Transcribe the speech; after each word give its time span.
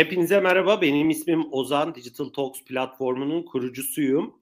Hepinize 0.00 0.40
merhaba. 0.40 0.82
Benim 0.82 1.10
ismim 1.10 1.52
Ozan. 1.52 1.94
Digital 1.94 2.28
Talks 2.28 2.64
platformunun 2.64 3.42
kurucusuyum. 3.42 4.40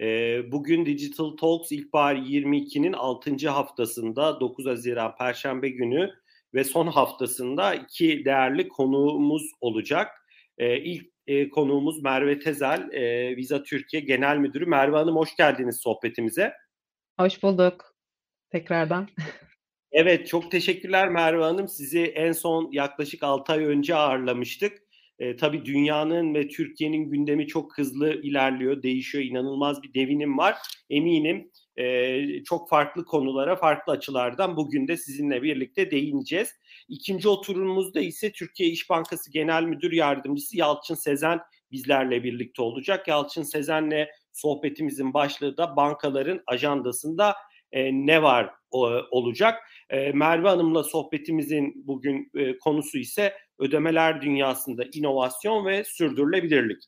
E, 0.00 0.06
bugün 0.52 0.86
Digital 0.86 1.36
Talks 1.36 1.72
İlkbahar 1.72 2.16
22'nin 2.16 2.92
6. 2.92 3.48
haftasında 3.48 4.40
9 4.40 4.66
Haziran 4.66 5.16
Perşembe 5.16 5.68
günü 5.68 6.10
ve 6.54 6.64
son 6.64 6.86
haftasında 6.86 7.74
iki 7.74 8.24
değerli 8.24 8.68
konuğumuz 8.68 9.42
olacak. 9.60 10.08
E, 10.58 10.78
ilk 10.78 11.06
e, 11.26 11.48
konuğumuz 11.48 12.02
Merve 12.02 12.38
Tezel, 12.38 12.92
e, 12.92 13.36
Visa 13.36 13.62
Türkiye 13.62 14.02
Genel 14.02 14.36
Müdürü. 14.36 14.66
Merve 14.66 14.96
Hanım 14.96 15.16
hoş 15.16 15.36
geldiniz 15.36 15.80
sohbetimize. 15.80 16.52
Hoş 17.18 17.42
bulduk 17.42 17.94
tekrardan. 18.50 19.08
Evet 19.92 20.26
çok 20.26 20.50
teşekkürler 20.50 21.08
Merve 21.08 21.42
Hanım. 21.44 21.68
Sizi 21.68 22.04
en 22.04 22.32
son 22.32 22.68
yaklaşık 22.72 23.22
6 23.22 23.52
ay 23.52 23.64
önce 23.64 23.94
ağırlamıştık. 23.94 24.87
E, 25.18 25.36
tabii 25.36 25.64
dünyanın 25.64 26.34
ve 26.34 26.48
Türkiye'nin 26.48 27.10
gündemi 27.10 27.46
çok 27.46 27.78
hızlı 27.78 28.22
ilerliyor, 28.22 28.82
değişiyor. 28.82 29.24
İnanılmaz 29.24 29.82
bir 29.82 29.94
devinim 29.94 30.38
var. 30.38 30.56
Eminim 30.90 31.50
e, 31.76 32.44
çok 32.44 32.68
farklı 32.68 33.04
konulara, 33.04 33.56
farklı 33.56 33.92
açılardan 33.92 34.56
bugün 34.56 34.88
de 34.88 34.96
sizinle 34.96 35.42
birlikte 35.42 35.90
değineceğiz. 35.90 36.48
İkinci 36.88 37.28
oturumumuzda 37.28 38.00
ise 38.00 38.32
Türkiye 38.32 38.68
İş 38.68 38.90
Bankası 38.90 39.32
Genel 39.32 39.62
Müdür 39.62 39.92
Yardımcısı 39.92 40.56
Yalçın 40.56 40.94
Sezen 40.94 41.40
bizlerle 41.72 42.24
birlikte 42.24 42.62
olacak. 42.62 43.08
Yalçın 43.08 43.42
Sezen'le 43.42 44.06
sohbetimizin 44.32 45.14
başlığı 45.14 45.56
da 45.56 45.76
bankaların 45.76 46.42
ajandasında 46.46 47.34
e, 47.72 47.92
ne 47.92 48.22
var 48.22 48.50
o, 48.70 48.86
olacak. 49.10 49.58
E, 49.90 50.12
Merve 50.12 50.48
Hanım'la 50.48 50.84
sohbetimizin 50.84 51.82
bugün 51.86 52.30
e, 52.34 52.58
konusu 52.58 52.98
ise 52.98 53.34
ödemeler 53.58 54.22
dünyasında 54.22 54.84
inovasyon 54.92 55.66
ve 55.66 55.84
sürdürülebilirlik. 55.84 56.82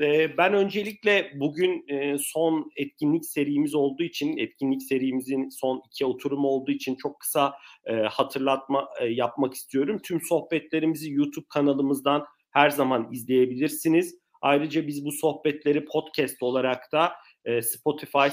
E, 0.00 0.36
ben 0.38 0.54
öncelikle 0.54 1.32
bugün 1.34 1.84
e, 1.88 2.16
son 2.18 2.70
etkinlik 2.76 3.26
serimiz 3.26 3.74
olduğu 3.74 4.02
için, 4.02 4.36
etkinlik 4.36 4.82
serimizin 4.82 5.48
son 5.48 5.82
iki 5.86 6.06
oturumu 6.06 6.48
olduğu 6.48 6.70
için 6.70 6.94
çok 6.94 7.20
kısa 7.20 7.54
e, 7.86 7.92
hatırlatma 7.94 8.88
e, 9.00 9.06
yapmak 9.06 9.54
istiyorum. 9.54 10.00
Tüm 10.04 10.20
sohbetlerimizi 10.20 11.12
YouTube 11.12 11.46
kanalımızdan 11.48 12.24
her 12.50 12.70
zaman 12.70 13.08
izleyebilirsiniz. 13.12 14.18
Ayrıca 14.42 14.86
biz 14.86 15.04
bu 15.04 15.12
sohbetleri 15.12 15.84
podcast 15.84 16.42
olarak 16.42 16.92
da 16.92 17.12
e, 17.44 17.62
Spotify, 17.62 18.28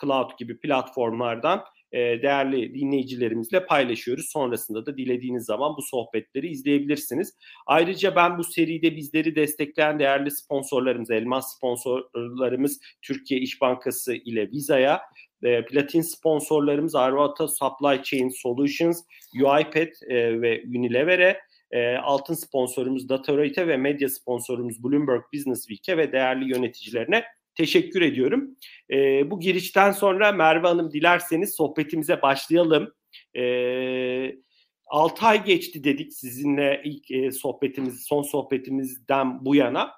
SoundCloud 0.00 0.38
gibi 0.38 0.58
platformlardan 0.58 1.64
e, 1.92 1.98
değerli 1.98 2.74
dinleyicilerimizle 2.74 3.66
paylaşıyoruz. 3.66 4.28
Sonrasında 4.32 4.86
da 4.86 4.96
dilediğiniz 4.96 5.44
zaman 5.44 5.76
bu 5.76 5.82
sohbetleri 5.82 6.48
izleyebilirsiniz. 6.48 7.34
Ayrıca 7.66 8.16
ben 8.16 8.38
bu 8.38 8.44
seride 8.44 8.96
bizleri 8.96 9.36
destekleyen 9.36 9.98
değerli 9.98 10.30
sponsorlarımız, 10.30 11.10
elmas 11.10 11.56
sponsorlarımız 11.56 12.80
Türkiye 13.02 13.40
İş 13.40 13.60
Bankası 13.60 14.14
ile 14.14 14.50
Visa'ya, 14.50 15.00
e, 15.42 15.64
platin 15.64 16.00
sponsorlarımız 16.00 16.94
Arvata 16.94 17.48
Supply 17.48 18.02
Chain 18.02 18.28
Solutions, 18.28 19.02
UiPath 19.34 20.02
e, 20.08 20.40
ve 20.42 20.62
Unilever'e, 20.66 21.40
altın 22.02 22.34
sponsorumuz 22.34 23.08
Datorite 23.08 23.68
ve 23.68 23.76
medya 23.76 24.08
sponsorumuz 24.08 24.84
Bloomberg 24.84 25.22
Business 25.34 25.66
Week'e 25.66 25.96
ve 25.96 26.12
değerli 26.12 26.50
yöneticilerine 26.50 27.24
teşekkür 27.54 28.02
ediyorum. 28.02 28.56
E, 28.90 29.30
bu 29.30 29.40
girişten 29.40 29.92
sonra 29.92 30.32
Merve 30.32 30.66
Hanım 30.66 30.92
dilerseniz 30.92 31.54
sohbetimize 31.54 32.22
başlayalım. 32.22 32.94
E, 33.36 34.32
6 34.86 35.26
ay 35.26 35.44
geçti 35.44 35.84
dedik 35.84 36.12
sizinle 36.12 36.82
ilk 36.84 37.10
e, 37.10 37.30
sohbetimiz, 37.30 38.02
son 38.06 38.22
sohbetimizden 38.22 39.44
bu 39.44 39.54
yana. 39.54 39.92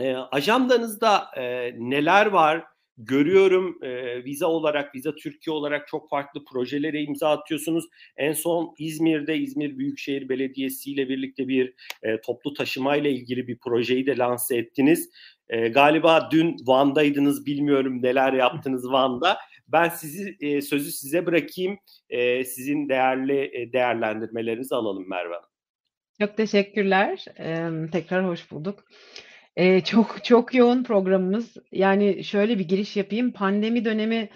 E, 0.00 0.14
ajandanızda 0.14 1.24
e, 1.36 1.74
neler 1.78 2.26
var? 2.26 2.64
Görüyorum 3.00 3.78
e, 3.82 4.24
viza 4.24 4.46
olarak, 4.46 4.94
viza 4.94 5.14
Türkiye 5.14 5.54
olarak 5.54 5.88
çok 5.88 6.10
farklı 6.10 6.44
projelere 6.44 7.02
imza 7.02 7.30
atıyorsunuz. 7.30 7.84
En 8.16 8.32
son 8.32 8.74
İzmir'de 8.78 9.36
İzmir 9.36 9.78
Büyükşehir 9.78 10.28
Belediyesi 10.28 10.92
ile 10.92 11.08
birlikte 11.08 11.48
bir 11.48 11.74
e, 12.02 12.20
toplu 12.20 12.54
taşıma 12.54 12.96
ile 12.96 13.12
ilgili 13.12 13.48
bir 13.48 13.58
projeyi 13.58 14.06
de 14.06 14.16
lanse 14.16 14.56
ettiniz. 14.56 15.10
E, 15.48 15.68
galiba 15.68 16.28
dün 16.32 16.56
Van'daydınız 16.66 17.46
bilmiyorum 17.46 18.02
neler 18.02 18.32
yaptınız 18.32 18.84
Van'da. 18.90 19.38
Ben 19.68 19.88
sizi 19.88 20.36
e, 20.40 20.62
sözü 20.62 20.92
size 20.92 21.26
bırakayım. 21.26 21.78
E, 22.10 22.44
sizin 22.44 22.88
değerli 22.88 23.50
e, 23.52 23.72
değerlendirmelerinizi 23.72 24.74
alalım 24.74 25.08
Merve 25.08 25.34
Hanım. 25.34 25.48
Çok 26.20 26.36
teşekkürler. 26.36 27.24
Ee, 27.38 27.90
tekrar 27.92 28.26
hoş 28.26 28.50
bulduk. 28.50 28.84
Ee, 29.56 29.80
çok 29.80 30.24
çok 30.24 30.54
yoğun 30.54 30.84
programımız. 30.84 31.56
Yani 31.72 32.24
şöyle 32.24 32.58
bir 32.58 32.68
giriş 32.68 32.96
yapayım. 32.96 33.32
Pandemi 33.32 33.84
dönemi 33.84 34.28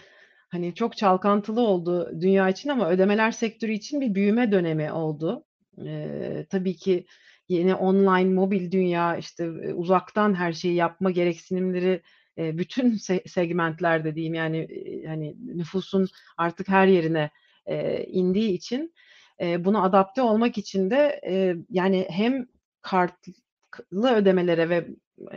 hani 0.48 0.74
çok 0.74 0.96
çalkantılı 0.96 1.60
oldu 1.60 2.10
dünya 2.20 2.48
için 2.48 2.68
ama 2.68 2.90
ödemeler 2.90 3.30
sektörü 3.30 3.72
için 3.72 4.00
bir 4.00 4.14
büyüme 4.14 4.52
dönemi 4.52 4.92
oldu. 4.92 5.44
Ee, 5.86 6.46
tabii 6.50 6.76
ki 6.76 7.06
yeni 7.52 7.74
online 7.74 8.34
mobil 8.34 8.70
dünya 8.70 9.16
işte 9.16 9.50
uzaktan 9.74 10.34
her 10.34 10.52
şeyi 10.52 10.74
yapma 10.74 11.10
gereksinimleri 11.10 12.02
e, 12.38 12.58
bütün 12.58 12.92
se- 12.96 13.28
segmentlerde 13.28 14.14
diyeyim 14.14 14.34
yani 14.34 14.58
e, 14.58 15.06
hani 15.06 15.36
nüfusun 15.56 16.08
artık 16.36 16.68
her 16.68 16.86
yerine 16.86 17.30
e, 17.66 18.04
indiği 18.04 18.52
için 18.52 18.94
e, 19.40 19.64
buna 19.64 19.82
adapte 19.82 20.22
olmak 20.22 20.58
için 20.58 20.90
de 20.90 21.20
e, 21.26 21.56
yani 21.70 22.06
hem 22.10 22.46
kartlı 22.82 24.14
ödemelere 24.14 24.68
ve 24.68 24.88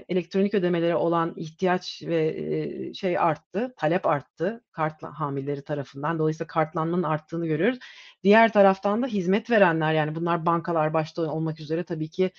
elektronik 0.09 0.53
ödemelere 0.53 0.95
olan 0.95 1.33
ihtiyaç 1.37 2.03
ve 2.05 2.93
şey 2.93 3.17
arttı, 3.19 3.73
talep 3.77 4.05
arttı 4.05 4.63
kart 4.71 5.03
hamilleri 5.03 5.61
tarafından. 5.61 6.19
Dolayısıyla 6.19 6.47
kartlanmanın 6.47 7.03
arttığını 7.03 7.47
görüyoruz. 7.47 7.79
Diğer 8.23 8.53
taraftan 8.53 9.03
da 9.03 9.07
hizmet 9.07 9.49
verenler 9.49 9.93
yani 9.93 10.15
bunlar 10.15 10.45
bankalar 10.45 10.93
başta 10.93 11.31
olmak 11.31 11.59
üzere 11.59 11.83
tabii 11.83 12.09
ki 12.09 12.31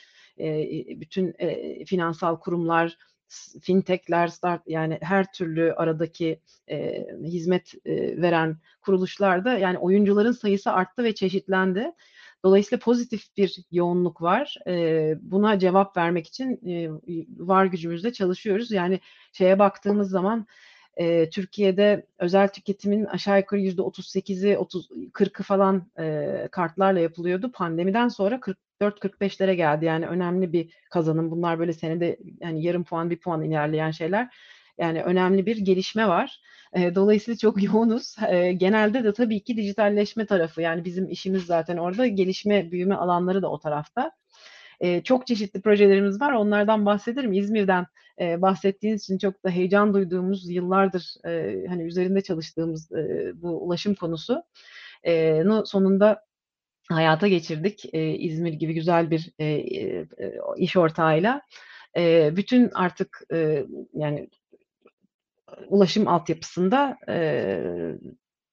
bütün 1.00 1.34
finansal 1.84 2.36
kurumlar, 2.40 2.96
fintechler, 3.62 4.28
start 4.28 4.62
yani 4.66 4.98
her 5.02 5.32
türlü 5.32 5.72
aradaki 5.72 6.40
hizmet 7.22 7.74
veren 8.22 8.56
kuruluşlarda 8.80 9.58
yani 9.58 9.78
oyuncuların 9.78 10.32
sayısı 10.32 10.72
arttı 10.72 11.04
ve 11.04 11.14
çeşitlendi. 11.14 11.92
Dolayısıyla 12.44 12.80
pozitif 12.80 13.36
bir 13.36 13.56
yoğunluk 13.70 14.22
var. 14.22 14.56
E, 14.66 15.14
buna 15.20 15.58
cevap 15.58 15.96
vermek 15.96 16.26
için 16.26 16.60
e, 16.66 16.90
var 17.38 17.66
gücümüzle 17.66 18.12
çalışıyoruz. 18.12 18.70
Yani 18.70 19.00
şeye 19.32 19.58
baktığımız 19.58 20.10
zaman 20.10 20.46
e, 20.96 21.30
Türkiye'de 21.30 22.06
özel 22.18 22.48
tüketimin 22.48 23.04
aşağı 23.04 23.38
yukarı 23.38 23.60
yüzde 23.60 23.82
38'i 23.82 24.58
30 24.58 24.88
40'ı 24.90 25.42
falan 25.42 25.90
e, 25.98 26.48
kartlarla 26.52 27.00
yapılıyordu. 27.00 27.52
Pandemiden 27.52 28.08
sonra 28.08 28.40
44-45'lere 28.80 29.52
geldi. 29.52 29.84
Yani 29.84 30.06
önemli 30.06 30.52
bir 30.52 30.74
kazanım. 30.90 31.30
Bunlar 31.30 31.58
böyle 31.58 31.72
senede 31.72 32.18
yani 32.40 32.62
yarım 32.62 32.84
puan 32.84 33.10
bir 33.10 33.20
puan 33.20 33.42
ilerleyen 33.42 33.90
şeyler. 33.90 34.34
Yani 34.78 35.02
önemli 35.02 35.46
bir 35.46 35.56
gelişme 35.56 36.08
var. 36.08 36.40
E, 36.76 36.94
dolayısıyla 36.94 37.38
çok 37.38 37.62
yoğunuz. 37.62 38.16
E, 38.28 38.52
genelde 38.52 39.04
de 39.04 39.12
tabii 39.12 39.44
ki 39.44 39.56
dijitalleşme 39.56 40.26
tarafı 40.26 40.62
yani 40.62 40.84
bizim 40.84 41.08
işimiz 41.10 41.46
zaten 41.46 41.76
orada 41.76 42.06
gelişme, 42.06 42.70
büyüme 42.70 42.94
alanları 42.94 43.42
da 43.42 43.50
o 43.50 43.58
tarafta. 43.58 44.12
E, 44.80 45.02
çok 45.02 45.26
çeşitli 45.26 45.60
projelerimiz 45.60 46.20
var. 46.20 46.32
Onlardan 46.32 46.86
bahsederim. 46.86 47.32
İzmir'den 47.32 47.86
e, 48.20 48.42
bahsettiğiniz 48.42 49.02
için 49.02 49.18
çok 49.18 49.44
da 49.44 49.50
heyecan 49.50 49.94
duyduğumuz 49.94 50.50
yıllardır 50.50 51.14
e, 51.26 51.66
hani 51.68 51.82
üzerinde 51.82 52.20
çalıştığımız 52.20 52.92
e, 52.92 53.32
bu 53.34 53.48
ulaşım 53.66 53.94
konusu 53.94 54.42
e, 55.06 55.42
sonunda 55.64 56.24
hayata 56.88 57.28
geçirdik. 57.28 57.94
E, 57.94 58.14
İzmir 58.14 58.52
gibi 58.52 58.74
güzel 58.74 59.10
bir 59.10 59.32
e, 59.38 59.44
e, 59.44 60.06
iş 60.56 60.76
ortağıyla. 60.76 61.42
E, 61.96 62.36
bütün 62.36 62.70
artık 62.74 63.22
e, 63.32 63.66
yani 63.94 64.28
ulaşım 65.68 66.08
altyapısında 66.08 66.98
e, 67.08 67.62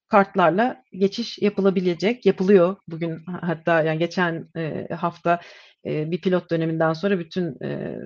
kartlarla 0.08 0.84
geçiş 0.92 1.40
yapılabilecek, 1.40 2.26
yapılıyor 2.26 2.76
bugün 2.88 3.26
hatta 3.26 3.84
yani 3.84 4.00
geçen 4.00 4.48
e, 4.58 4.88
hafta 4.96 5.40
e, 5.86 6.12
bir 6.12 6.22
pilot 6.22 6.52
döneminden 6.52 6.94
sonra 6.94 7.20
bütün 7.20 7.64
e, 7.64 8.00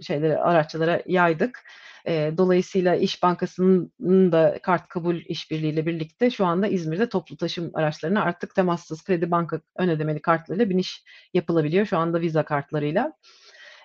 şeyleri 0.00 0.38
araçlara 0.38 1.02
yaydık. 1.06 1.64
E, 2.06 2.32
dolayısıyla 2.38 2.94
İş 2.94 3.22
Bankası'nın 3.22 4.32
da 4.32 4.58
kart 4.62 4.88
kabul 4.88 5.16
işbirliğiyle 5.16 5.86
birlikte 5.86 6.30
şu 6.30 6.46
anda 6.46 6.66
İzmir'de 6.66 7.08
toplu 7.08 7.36
taşım 7.36 7.70
araçlarına 7.74 8.22
artık 8.22 8.54
temassız 8.54 9.04
kredi 9.04 9.30
banka 9.30 9.60
ön 9.76 9.88
ödemeli 9.88 10.22
kartlarıyla 10.22 10.70
biniş 10.70 11.04
yapılabiliyor. 11.34 11.86
Şu 11.86 11.98
anda 11.98 12.20
Visa 12.20 12.44
kartlarıyla. 12.44 13.12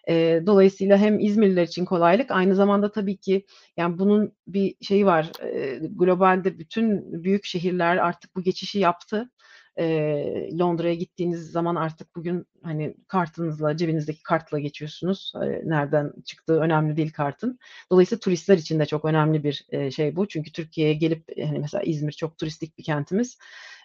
E, 0.10 0.42
dolayısıyla 0.46 0.98
hem 0.98 1.20
İzmirliler 1.20 1.64
için 1.64 1.86
kolaylık 1.86 2.32
aynı 2.32 2.56
zamanda 2.56 2.92
tabii 2.92 3.18
ki 3.18 3.46
yani 3.78 4.00
bunun 4.00 4.34
bir 4.48 4.76
şeyi 4.82 5.06
var. 5.06 5.32
E, 5.44 5.80
globalde 5.92 6.60
bütün 6.60 7.14
büyük 7.24 7.46
şehirler 7.46 7.98
artık 7.98 8.36
bu 8.36 8.42
geçişi 8.44 8.80
yaptı. 8.80 9.30
Eee, 9.78 10.50
Londra'ya 10.60 10.94
gittiğiniz 10.96 11.52
zaman 11.52 11.76
artık 11.76 12.16
bugün, 12.16 12.46
hani, 12.64 12.96
kartınızla, 13.08 13.78
cebinizdeki 13.78 14.24
kartla 14.24 14.60
geçiyorsunuz. 14.60 15.34
Eee, 15.44 15.62
nereden 15.66 16.12
çıktığı 16.26 16.60
önemli 16.60 16.98
değil 16.98 17.12
kartın. 17.14 17.60
Dolayısıyla 17.92 18.20
turistler 18.20 18.58
için 18.58 18.80
de 18.80 18.86
çok 18.86 19.06
önemli 19.06 19.44
bir, 19.44 19.66
eee, 19.72 19.92
şey 19.92 20.16
bu. 20.16 20.28
Çünkü 20.28 20.52
Türkiye'ye 20.52 20.94
gelip, 20.94 21.24
hani, 21.48 21.60
mesela 21.60 21.84
İzmir 21.84 22.12
çok 22.12 22.38
turistik 22.38 22.78
bir 22.78 22.84
kentimiz. 22.84 23.38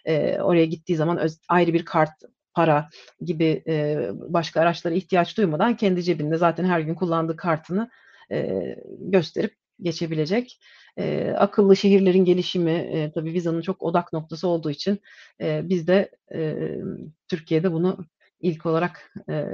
Eee, 0.07 0.39
oraya 0.41 0.65
gittiği 0.65 0.95
zaman 0.95 1.17
öz 1.17 1.37
ayrı 1.49 1.73
bir 1.73 1.85
kart, 1.85 2.11
para 2.53 2.89
gibi, 3.21 3.63
eee, 3.67 4.09
başka 4.13 4.61
araçlara 4.61 4.93
ihtiyaç 4.95 5.37
duymadan 5.37 5.75
kendi 5.77 6.03
cebinde 6.03 6.37
zaten 6.37 6.65
her 6.65 6.79
gün 6.79 6.95
kullandığı 6.95 7.35
kartını, 7.35 7.89
eee, 8.31 8.83
gösterip 8.99 9.53
geçebilecek. 9.81 10.59
Eee, 10.97 11.31
akıllı 11.31 11.75
şehirlerin 11.75 12.25
gelişimi, 12.25 12.71
eee, 12.71 13.11
tabii 13.15 13.33
Visa'nın 13.33 13.61
çok 13.61 13.81
odak 13.83 14.13
noktası 14.13 14.47
olduğu 14.47 14.69
için, 14.71 14.99
eee, 15.39 15.61
biz 15.63 15.87
de, 15.87 16.11
emm, 16.31 16.97
Türkiye'de 17.27 17.71
bunu 17.71 18.05
ilk 18.39 18.65
olarak, 18.65 19.13
eee, 19.29 19.47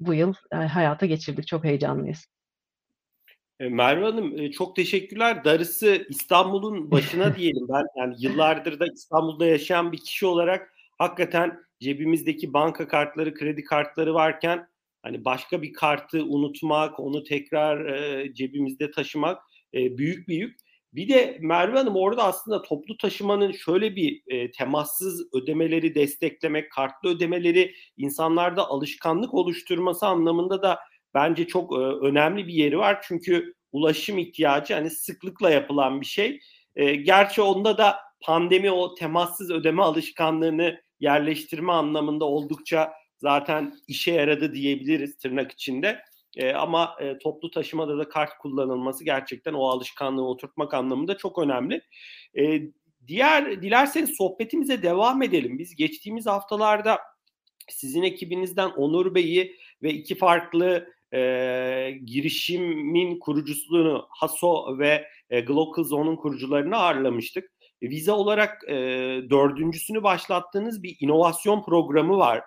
bu 0.00 0.14
yıl, 0.14 0.34
hayata 0.50 1.06
geçirdik. 1.06 1.46
Çok 1.46 1.64
heyecanlıyız. 1.64 2.26
Eee, 3.60 3.68
Merve 3.68 4.04
Hanım, 4.04 4.36
eee, 4.38 4.50
çok 4.50 4.76
teşekkürler. 4.76 5.44
Darısı 5.44 6.06
İstanbul'un 6.08 6.90
başına 6.90 7.34
diyelim. 7.36 7.66
Ben, 7.68 7.84
yani, 7.96 8.14
yıllardır 8.18 8.80
da 8.80 8.86
İstanbul'da 8.94 9.46
yaşayan 9.46 9.92
bir 9.92 9.98
kişi 9.98 10.26
olarak 10.26 10.72
hakikaten 10.98 11.58
cebimizdeki 11.80 12.52
banka 12.52 12.88
kartları, 12.88 13.34
kredi 13.34 13.64
kartları 13.64 14.14
varken, 14.14 14.68
hani, 15.02 15.24
başka 15.24 15.62
bir 15.62 15.72
kartı 15.72 16.24
unutmak, 16.24 17.00
onu 17.00 17.22
tekrar, 17.24 17.86
eee, 17.94 18.34
cebimizde 18.34 18.90
taşımak, 18.90 19.42
eee, 19.72 19.98
büyük 19.98 20.28
bir 20.28 20.34
yük. 20.36 20.56
Bir 20.94 21.08
de 21.08 21.38
Merve 21.40 21.78
Hanım 21.78 21.96
orada 21.96 22.24
aslında 22.24 22.62
toplu 22.62 22.96
taşımanın 22.96 23.52
şöyle 23.52 23.96
bir, 23.96 24.22
eee, 24.30 24.50
temassız 24.50 25.28
ödemeleri 25.34 25.94
desteklemek, 25.94 26.72
kartlı 26.72 27.08
ödemeleri 27.10 27.74
insanlarda 27.96 28.68
alışkanlık 28.68 29.34
oluşturması 29.34 30.06
anlamında 30.06 30.62
da 30.62 30.78
bence 31.14 31.46
çok, 31.46 31.72
eee, 31.72 31.78
önemli 31.78 32.46
bir 32.46 32.52
yeri 32.54 32.78
var. 32.78 32.98
Çünkü 33.08 33.54
ulaşım 33.72 34.18
ihtiyacı, 34.18 34.74
hani, 34.74 34.90
sıklıkla 34.90 35.50
yapılan 35.50 36.00
bir 36.00 36.06
şey. 36.06 36.40
Eee, 36.76 36.94
gerçi 36.96 37.42
onda 37.42 37.78
da 37.78 37.96
pandemi 38.22 38.70
o 38.70 38.94
temassız 38.94 39.50
ödeme 39.50 39.82
alışkanlığını 39.82 40.80
yerleştirme 41.00 41.72
anlamında 41.72 42.24
oldukça 42.24 42.92
zaten 43.18 43.74
işe 43.88 44.12
yaradı 44.12 44.54
diyebiliriz 44.54 45.16
tırnak 45.18 45.52
içinde. 45.52 45.98
Eee, 46.36 46.52
ama, 46.52 46.96
eee, 47.00 47.18
toplu 47.18 47.50
taşımada 47.50 47.98
da 47.98 48.08
kart 48.08 48.38
kullanılması 48.38 49.04
gerçekten 49.04 49.52
o 49.54 49.66
alışkanlığı 49.68 50.26
oturtmak 50.28 50.74
anlamında 50.74 51.16
çok 51.16 51.38
önemli. 51.38 51.80
Eee, 52.34 52.70
diğer 53.06 53.62
dilerseniz 53.62 54.16
sohbetimize 54.16 54.82
devam 54.82 55.22
edelim. 55.22 55.58
Biz 55.58 55.76
geçtiğimiz 55.76 56.26
haftalarda 56.26 56.98
sizin 57.70 58.02
ekibinizden 58.02 58.70
Onur 58.70 59.14
Bey'i 59.14 59.56
ve 59.82 59.90
iki 59.92 60.14
farklı, 60.16 60.88
eee, 61.12 61.98
girişimin 62.06 63.18
kurucusunu 63.18 64.06
Haso 64.10 64.78
ve, 64.78 65.04
eee, 65.30 65.40
Glocal 65.40 65.84
Zone'un 65.84 66.16
kurucularını 66.16 66.76
ağırlamıştık. 66.76 67.50
Visa 67.82 68.12
olarak, 68.12 68.62
eee, 68.68 69.30
4'üncüsünü 69.30 70.02
başlattığınız 70.02 70.82
bir 70.82 70.96
inovasyon 71.00 71.62
programı 71.64 72.18
var. 72.18 72.42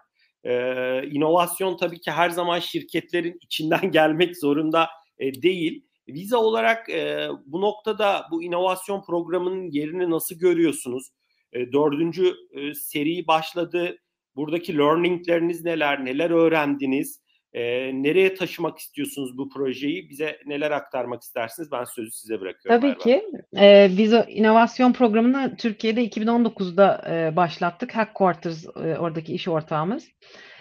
Eee, 0.46 1.10
inovasyon 1.12 1.78
tabii 1.78 2.00
ki 2.00 2.12
her 2.12 2.30
zaman 2.30 2.60
şirketlerin 2.60 3.38
içinden 3.42 3.92
gelmek 3.92 4.38
zorunda, 4.38 4.88
eee, 5.20 5.42
değil. 5.42 5.84
Visa 6.10 6.38
olarak, 6.38 6.90
eee, 6.90 7.28
bu 7.46 7.62
noktada 7.62 8.26
bu 8.32 8.44
inovasyon 8.44 9.02
programının 9.04 9.72
yerini 9.72 10.10
nasıl 10.10 10.36
görüyorsunuz? 10.36 11.10
Eee, 11.54 11.72
4'üncü, 11.74 12.34
eee, 12.56 12.74
seri 12.74 13.28
başladı. 13.28 13.98
Buradaki 14.36 14.78
learning'leriniz 14.78 15.64
neler? 15.66 16.06
Neler 16.06 16.30
öğrendiniz? 16.30 17.21
Eee, 17.54 17.92
nereye 17.94 18.34
taşımak 18.34 18.78
istiyorsunuz 18.80 19.38
bu 19.38 19.50
projeyi? 19.50 20.10
Bize 20.10 20.38
neler 20.46 20.72
aktarmak 20.72 21.22
istersiniz? 21.22 21.72
Ben 21.72 21.84
sözü 21.84 22.12
size 22.12 22.42
bırakıyorum 22.42 22.82
Tabii 22.82 22.98
ki. 22.98 23.24
Eee, 23.54 23.90
Visa 23.98 24.24
inovasyon 24.24 24.94
programını 24.94 25.56
Türkiye'de 25.58 26.04
2019'da, 26.04 27.02
eee, 27.10 27.36
başlattık. 27.36 27.96
Headquarters, 27.96 28.66
eee, 28.66 28.98
oradaki 28.98 29.34
iş 29.34 29.48
ortağımız. 29.48 30.08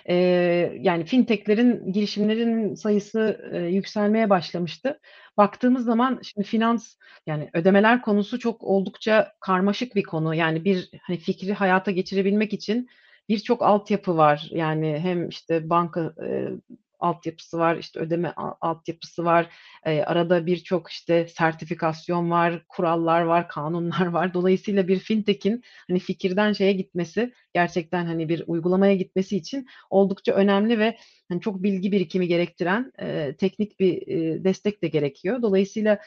Eee, 0.09 0.79
yani 0.81 1.05
fintech'lerin, 1.05 1.93
girişimlerin 1.93 2.75
sayısı, 2.75 3.51
eee, 3.53 3.61
yükselmeye 3.61 4.31
başlamıştı. 4.31 5.01
Baktığımız 5.37 5.85
zaman 5.85 6.21
şimdi 6.23 6.47
finans, 6.49 6.95
yani 7.27 7.51
ödemeler 7.53 8.03
konusu 8.03 8.39
çok 8.39 8.63
oldukça 8.65 9.33
karmaşık 9.41 9.95
bir 9.97 10.03
konu. 10.03 10.35
Yani 10.35 10.65
bir, 10.65 10.91
hani, 11.03 11.19
fikri 11.19 11.53
hayata 11.53 11.91
geçirebilmek 11.91 12.53
için 12.53 12.89
birçok 13.31 13.63
altyapı 13.63 14.19
var. 14.19 14.49
Yani 14.53 15.01
hem 15.03 15.31
işte 15.31 15.71
banka, 15.71 16.15
eee, 16.23 16.51
altyapısı 17.01 17.59
var, 17.61 17.79
işte 17.79 18.01
ödeme 18.01 18.35
altyapısı 18.63 19.27
var. 19.27 19.49
Eee, 19.87 20.05
arada 20.05 20.47
birçok 20.47 20.91
işte 20.93 21.29
sertifikasyon 21.29 22.33
var, 22.33 22.65
kurallar 22.71 23.23
var, 23.23 23.49
kanunlar 23.49 24.07
var. 24.07 24.35
Dolayısıyla 24.35 24.89
bir 24.89 25.01
fintech'in, 25.01 25.63
hani, 25.91 26.01
fikirden 26.01 26.55
şeye 26.55 26.73
gitmesi, 26.75 27.35
gerçekten, 27.55 28.07
hani, 28.07 28.31
bir 28.31 28.45
uygulamaya 28.49 28.97
gitmesi 28.97 29.39
için 29.39 29.67
oldukça 29.91 30.33
önemli 30.35 30.81
ve, 30.81 30.99
hani, 31.31 31.43
çok 31.43 31.65
bilgi 31.65 31.93
birikimi 31.93 32.29
gerektiren, 32.29 32.93
eee, 33.03 33.37
teknik 33.37 33.81
bir, 33.81 33.93
eee, 34.09 34.45
destek 34.45 34.83
de 34.85 34.89
gerekiyor. 34.89 35.43
Dolayısıyla, 35.43 35.99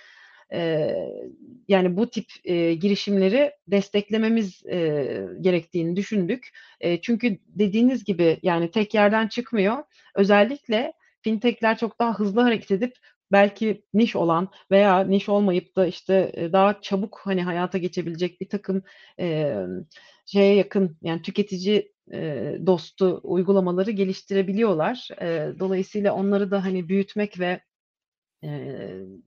yani 1.68 1.98
bu 1.98 2.10
tip, 2.10 2.26
eee, 2.44 2.74
girişimleri 2.76 3.52
desteklememiz, 3.68 4.62
eee, 4.66 5.28
gerektiğini 5.42 5.96
düşündük. 5.96 6.50
Eee, 6.82 7.00
çünkü 7.02 7.38
dediğiniz 7.48 8.04
gibi, 8.04 8.40
yani 8.44 8.72
tek 8.72 8.94
yerden 8.94 9.28
çıkmıyor. 9.28 9.78
Özellikle 10.16 10.94
fintech'ler 11.22 11.78
çok 11.78 12.00
daha 12.00 12.20
hızlı 12.20 12.42
hareket 12.42 12.72
edip 12.72 12.94
belki 13.32 13.84
niş 13.94 14.16
olan 14.16 14.50
veya 14.72 15.00
niş 15.04 15.30
olmayıp 15.30 15.76
da 15.76 15.88
işte, 15.88 16.34
daha 16.54 16.82
çabuk, 16.82 17.22
hani, 17.24 17.44
hayata 17.44 17.78
geçebilecek 17.78 18.42
birtakım, 18.42 18.84
emm, 19.18 19.86
şeye 20.26 20.56
yakın, 20.56 20.98
yani 21.02 21.22
tüketici, 21.22 21.92
eee, 22.12 22.60
dostu 22.66 23.20
uygulamaları 23.24 23.92
geliştirebiliyorlar. 23.92 25.08
Eee, 25.22 25.54
dolayısıyla 25.60 26.14
onları 26.14 26.52
da, 26.52 26.66
hani, 26.66 26.90
büyütmek 26.90 27.40
ve, 27.40 27.62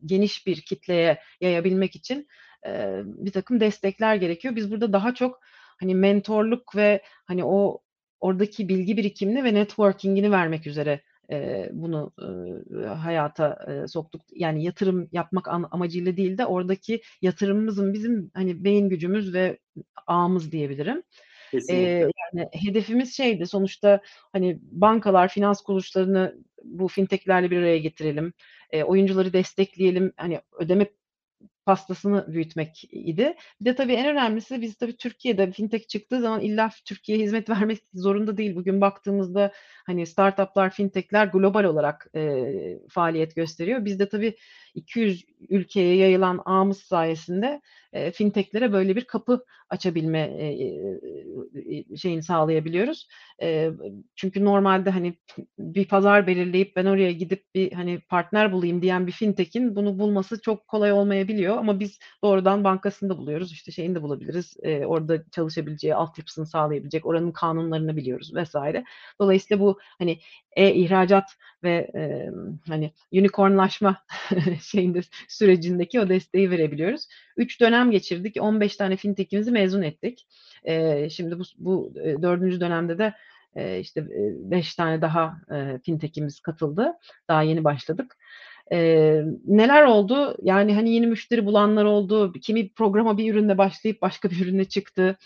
geniş 0.06 0.46
bir 0.46 0.60
kitleye 0.60 1.18
yayabilmek 1.40 1.96
için, 1.96 2.26
eee, 2.66 3.02
birtakım 3.06 3.60
destekler 3.60 4.16
gerekiyor. 4.16 4.56
Biz 4.56 4.70
burada 4.70 4.92
daha 4.92 5.14
çok, 5.14 5.40
hani, 5.80 5.94
mentorluk 5.94 6.76
ve, 6.76 7.02
hani, 7.26 7.44
o 7.44 7.80
oradaki 8.20 8.68
bilgi 8.68 8.96
birikimini 8.96 9.44
ve 9.44 9.54
networking'ini 9.54 10.30
vermek 10.30 10.66
üzere, 10.66 11.00
bunu, 11.72 12.12
hayata, 12.96 13.66
soktuk. 13.88 14.22
Yani 14.32 14.64
yatırım 14.64 15.08
yapmak 15.12 15.48
am 15.48 15.68
amacıyla 15.70 16.16
değil 16.16 16.38
de 16.38 16.46
oradaki 16.46 17.00
yatırımımızın 17.22 17.92
bizim, 17.94 18.30
hani, 18.34 18.64
beyin 18.64 18.88
gücümüz 18.88 19.34
ve 19.34 19.58
ağımız 20.06 20.52
diyebilirim. 20.52 21.02
Kesinlikle. 21.50 22.06
Eee, 22.06 22.10
yani 22.34 22.48
hedefimiz 22.52 23.16
şeydi 23.16 23.46
sonuçta, 23.46 24.00
hani, 24.32 24.58
bankalar, 24.62 25.28
finans 25.28 25.62
kuruluşlarını 25.62 26.34
bu 26.64 26.88
fintech'lerle 26.88 27.50
bir 27.50 27.58
araya 27.58 27.78
getirelim, 27.78 28.32
eee, 28.72 28.84
oyuncuları 28.84 29.32
destekleyelim, 29.32 30.12
hani, 30.16 30.40
ödeme 30.60 30.86
pastasını 31.66 32.26
büyütmek 32.32 32.84
idi. 32.92 33.34
Bir 33.60 33.64
de 33.66 33.74
tabii 33.76 33.92
en 33.92 34.06
önemlisi 34.08 34.60
biz 34.62 34.76
tabii 34.76 34.96
Türkiye'de 34.96 35.52
fintech 35.52 35.88
çıktığı 35.88 36.20
zaman 36.20 36.40
illa 36.40 36.70
Türkiye'ye 36.84 37.24
hizmet 37.24 37.48
vermek 37.50 37.78
zorunda 37.94 38.36
değil. 38.36 38.56
Bugün 38.56 38.80
baktığımızda, 38.80 39.52
hani, 39.86 40.06
startup'lar, 40.06 40.70
fintech'ler 40.70 41.26
global 41.26 41.64
olarak, 41.64 42.06
eee, 42.14 42.78
faaliyet 42.90 43.36
gösteriyor. 43.36 43.84
Biz 43.84 43.98
de 43.98 44.08
tabii 44.08 44.36
200 44.76 45.24
ülkeye 45.48 45.96
yayılan 45.96 46.40
ağımız 46.46 46.78
sayesinde, 46.78 47.60
eee, 47.94 48.10
fintech'lere 48.12 48.72
böyle 48.72 48.96
bir 48.96 49.04
kapı 49.04 49.44
açabilme, 49.70 50.20
eee, 50.40 51.84
şeyini 51.96 52.22
sağlayabiliyoruz. 52.22 53.08
Eee, 53.42 53.72
çünkü 54.16 54.44
normalde, 54.44 54.90
hani, 54.90 55.14
bir 55.58 55.88
pazar 55.88 56.26
belirleyip 56.26 56.76
ben 56.76 56.86
oraya 56.86 57.12
gidip 57.12 57.44
bir, 57.54 57.72
hani, 57.72 58.00
partner 58.00 58.52
bulayım 58.52 58.82
diyen 58.82 59.06
bir 59.06 59.12
fintech'in 59.12 59.76
bunu 59.76 59.98
bulması 59.98 60.40
çok 60.40 60.68
kolay 60.68 60.92
olmayabiliyor 60.92 61.56
ama 61.58 61.80
biz 61.80 61.98
doğrudan 62.24 62.64
bankasını 62.64 63.08
da 63.10 63.18
buluyoruz, 63.18 63.52
işte, 63.52 63.72
şeyini 63.72 63.94
de 63.94 64.02
bulabiliriz, 64.02 64.54
eee, 64.64 64.86
orada 64.86 65.24
çalışabileceği, 65.30 65.94
altyapısını 65.94 66.46
sağlayabilecek, 66.46 67.06
oranın 67.06 67.32
kanunlarını 67.32 67.96
biliyoruz 67.96 68.32
vs. 68.34 68.84
Dolayısıyla 69.20 69.60
bu, 69.64 69.78
hani, 69.98 70.18
e-ihracat 70.56 71.24
ve, 71.62 71.90
emm, 71.94 72.58
hani, 72.68 72.92
unicorn'laşma 73.12 73.96
şeyinde, 74.66 75.00
sürecindeki 75.28 76.00
o 76.00 76.08
desteği 76.08 76.50
verebiliyoruz. 76.50 77.06
3 77.36 77.60
dönem 77.60 77.90
geçirdik. 77.90 78.36
15 78.40 78.76
tane 78.76 78.96
fintech'imizi 78.96 79.50
mezun 79.50 79.82
ettik. 79.82 80.26
Eee, 80.66 81.08
şimdi 81.10 81.38
bus 81.38 81.54
bu, 81.58 81.92
eee, 81.96 82.22
4'üncü 82.22 82.60
dönemde 82.60 82.98
de, 82.98 83.14
eee, 83.56 83.80
işte, 83.80 84.00
eee, 84.10 84.32
5 84.38 84.74
tane 84.74 85.02
daha, 85.02 85.34
eee, 85.50 85.80
fintech'imiz 85.84 86.40
katıldı. 86.40 86.92
Daha 87.28 87.42
yeni 87.42 87.64
başladık. 87.64 88.16
Eee, 88.72 89.24
neler 89.46 89.82
oldu? 89.84 90.36
Yani, 90.42 90.74
hani, 90.74 90.94
yeni 90.94 91.06
müşteri 91.06 91.46
bulanlar 91.46 91.84
oldu. 91.84 92.32
Kimi 92.42 92.68
programa 92.74 93.18
bir 93.18 93.34
ürünle 93.34 93.58
başlayıp 93.58 94.02
başka 94.02 94.30
bir 94.30 94.40
ürüne 94.46 94.64
çıktı. 94.64 95.16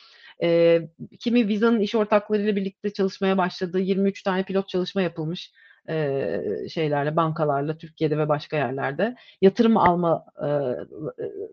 E, 0.42 0.80
kimi 1.20 1.48
Visa'nın 1.48 1.80
iş 1.80 1.94
ortaklarıyla 1.94 2.56
birlikte 2.56 2.92
çalışmaya 2.92 3.38
başladığı 3.38 3.80
23 3.80 4.22
tane 4.22 4.44
pilot 4.44 4.68
çalışma 4.68 5.02
yapılmış 5.02 5.52
e, 5.88 6.68
şeylerle, 6.68 7.16
bankalarla 7.16 7.76
Türkiye'de 7.76 8.18
ve 8.18 8.28
başka 8.28 8.56
yerlerde. 8.56 9.16
Yatırım 9.40 9.76
alma 9.76 10.24
e, 10.42 10.48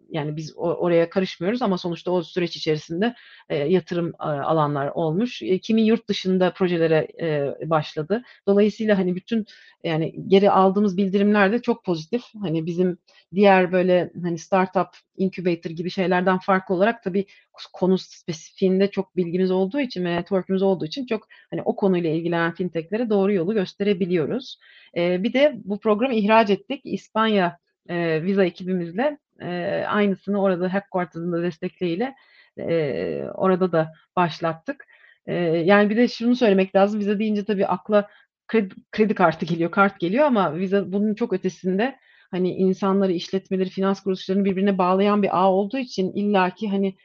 yani 0.10 0.36
biz 0.36 0.54
oraya 0.58 1.10
karışmıyoruz 1.10 1.62
ama 1.62 1.78
sonuçta 1.78 2.12
o 2.12 2.24
süreç 2.24 2.56
içerisinde 2.56 3.16
e, 3.50 3.56
yatırım 3.58 4.14
e, 4.20 4.24
alanlar 4.24 4.88
olmuş. 4.88 5.42
E, 5.42 5.60
kimi 5.60 5.82
yurt 5.82 6.08
dışında 6.10 6.54
projelere 6.54 7.08
e, 7.22 7.70
başladı. 7.70 8.24
Dolayısıyla 8.48 8.98
hani 8.98 9.16
bütün 9.16 9.46
yani 9.84 10.16
geri 10.28 10.52
aldığımız 10.52 10.98
bildirimler 10.98 11.52
de 11.52 11.62
çok 11.62 11.84
pozitif. 11.86 12.24
Hani 12.42 12.66
bizim 12.66 12.98
diğer 13.36 13.72
böyle 13.72 14.12
hani 14.24 14.38
startup, 14.38 14.88
incubator 15.18 15.70
gibi 15.70 15.90
şeylerden 15.90 16.38
farklı 16.38 16.76
olarak 16.76 17.04
tabii 17.04 17.26
konu 17.74 17.98
spesifiğinde 17.98 18.92
çok 18.92 19.16
bilgimiz 19.16 19.52
olduğu 19.52 19.80
için 19.80 20.06
ve 20.06 20.16
network'ümüz 20.16 20.62
olduğu 20.62 20.86
için 20.86 21.06
çok 21.06 21.28
hani 21.50 21.62
o 21.62 21.76
konuyla 21.76 22.10
ilgilenen 22.10 22.54
fintechlere 22.54 23.10
doğru 23.10 23.34
yolu 23.34 23.54
gösterebiliyoruz. 23.54 24.60
E, 24.98 25.24
bir 25.24 25.34
de 25.34 25.54
bu 25.64 25.80
programı 25.80 26.14
ihraç 26.14 26.50
ettik. 26.50 26.82
İspanya 26.84 27.58
e, 27.90 28.24
Visa 28.24 28.46
ekibimizle 28.46 29.18
e, 29.42 29.84
aynısını 29.88 30.42
orada 30.42 30.74
headquarters'ın 30.74 31.32
da 31.32 31.44
destekleyiyle 31.44 32.16
e, 32.58 33.24
orada 33.34 33.72
da 33.72 33.94
başlattık. 34.16 34.86
E, 35.26 35.34
yani 35.44 35.90
bir 35.90 35.98
de 35.98 36.08
şunu 36.08 36.36
söylemek 36.36 36.76
lazım. 36.76 37.00
Visa 37.00 37.20
deyince 37.20 37.46
tabii 37.46 37.68
akla 37.68 38.08
kredi, 38.48 38.76
kredi 38.92 39.16
kartı 39.16 39.46
geliyor, 39.46 39.72
kart 39.72 40.00
geliyor 40.00 40.26
ama 40.26 40.56
Visa 40.56 40.92
bunun 40.92 41.14
çok 41.14 41.34
ötesinde 41.34 41.96
hani 42.32 42.52
insanları, 42.52 43.12
işletmeleri, 43.12 43.70
finans 43.70 44.04
kuruluşlarını 44.04 44.46
birbirine 44.46 44.78
bağlayan 44.78 45.24
bir 45.24 45.38
ağ 45.38 45.52
olduğu 45.52 45.78
için 45.78 46.12
illaki 46.14 46.70
hani 46.70 46.96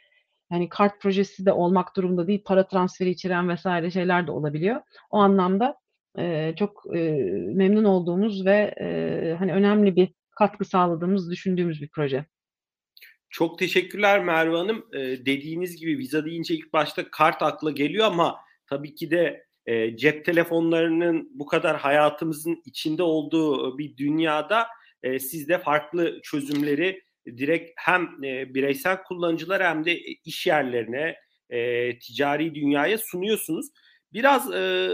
hani 0.52 0.68
kart 0.68 1.00
projesi 1.00 1.46
de 1.46 1.52
olmak 1.52 1.96
durumunda 1.96 2.26
değil, 2.26 2.42
para 2.44 2.68
transferi 2.68 3.10
içeren 3.10 3.48
vesaire 3.48 3.90
şeyler 3.90 4.26
de 4.26 4.30
olabiliyor. 4.30 4.80
O 5.10 5.18
anlamda 5.18 5.76
e, 6.18 6.54
çok 6.58 6.96
e, 6.96 7.00
memnun 7.54 7.84
olduğumuz 7.84 8.46
ve 8.46 8.74
e, 8.80 8.86
hani 9.38 9.52
önemli 9.52 9.96
bir 9.96 10.08
katkı 10.30 10.64
sağladığımız, 10.64 11.30
düşündüğümüz 11.30 11.82
bir 11.82 11.88
proje. 11.88 12.24
Çok 13.30 13.58
teşekkürler 13.58 14.24
Merve 14.24 14.56
Hanım. 14.56 14.86
E, 14.92 14.98
dediğiniz 14.98 15.76
gibi 15.76 15.98
viza 15.98 16.24
deyince 16.24 16.54
ilk 16.54 16.72
başta 16.72 17.10
kart 17.10 17.42
akla 17.42 17.70
geliyor 17.70 18.06
ama 18.06 18.36
tabii 18.66 18.94
ki 18.94 19.10
de 19.10 19.44
e, 19.66 19.96
cep 19.96 20.24
telefonlarının 20.24 21.30
bu 21.34 21.46
kadar 21.46 21.76
hayatımızın 21.76 22.62
içinde 22.64 23.02
olduğu 23.02 23.78
bir 23.78 23.96
dünyada 23.96 24.66
e, 25.02 25.18
siz 25.18 25.48
de 25.48 25.58
farklı 25.58 26.20
çözümleri 26.22 27.02
direkt 27.26 27.70
hem 27.76 28.24
e, 28.24 28.54
bireysel 28.54 29.02
kullanıcılar 29.02 29.62
hem 29.62 29.84
de 29.84 30.00
iş 30.00 30.46
yerlerine, 30.46 31.16
e, 31.50 31.98
ticari 31.98 32.54
dünyaya 32.54 32.98
sunuyorsunuz. 32.98 33.66
Biraz 34.12 34.54
e, 34.54 34.90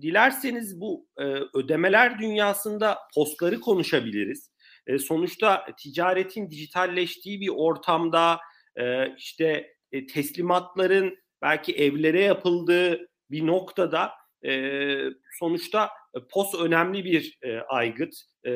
dilerseniz 0.00 0.80
bu 0.80 1.08
e, 1.18 1.24
ödemeler 1.54 2.18
dünyasında 2.18 2.98
postları 3.14 3.60
konuşabiliriz. 3.60 4.52
E, 4.86 4.98
sonuçta 4.98 5.66
ticaretin 5.78 6.50
dijitalleştiği 6.50 7.40
bir 7.40 7.48
ortamda 7.48 8.38
e, 8.76 9.14
işte 9.16 9.74
e, 9.92 10.06
teslimatların 10.06 11.18
belki 11.42 11.74
evlere 11.76 12.20
yapıldığı 12.20 13.08
bir 13.30 13.46
noktada 13.46 14.10
e, 14.46 14.94
sonuçta 15.38 15.90
POS 16.30 16.54
önemli 16.54 17.04
bir 17.04 17.38
e, 17.42 17.58
aygıt 17.58 18.14
e, 18.44 18.52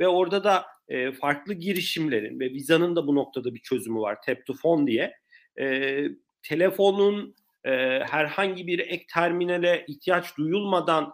ve 0.00 0.08
orada 0.08 0.44
da 0.44 0.66
e, 0.88 1.12
farklı 1.12 1.54
girişimlerin 1.54 2.40
ve 2.40 2.50
Visa'nın 2.50 2.96
da 2.96 3.06
bu 3.06 3.14
noktada 3.14 3.54
bir 3.54 3.60
çözümü 3.60 4.00
var 4.00 4.18
Tap 4.26 4.46
to 4.46 4.54
Phone 4.62 4.86
diye. 4.86 5.12
E, 5.60 6.04
telefonun 6.42 7.34
e, 7.64 7.70
herhangi 8.10 8.66
bir 8.66 8.78
ek 8.78 9.04
terminale 9.14 9.84
ihtiyaç 9.88 10.36
duyulmadan 10.36 11.12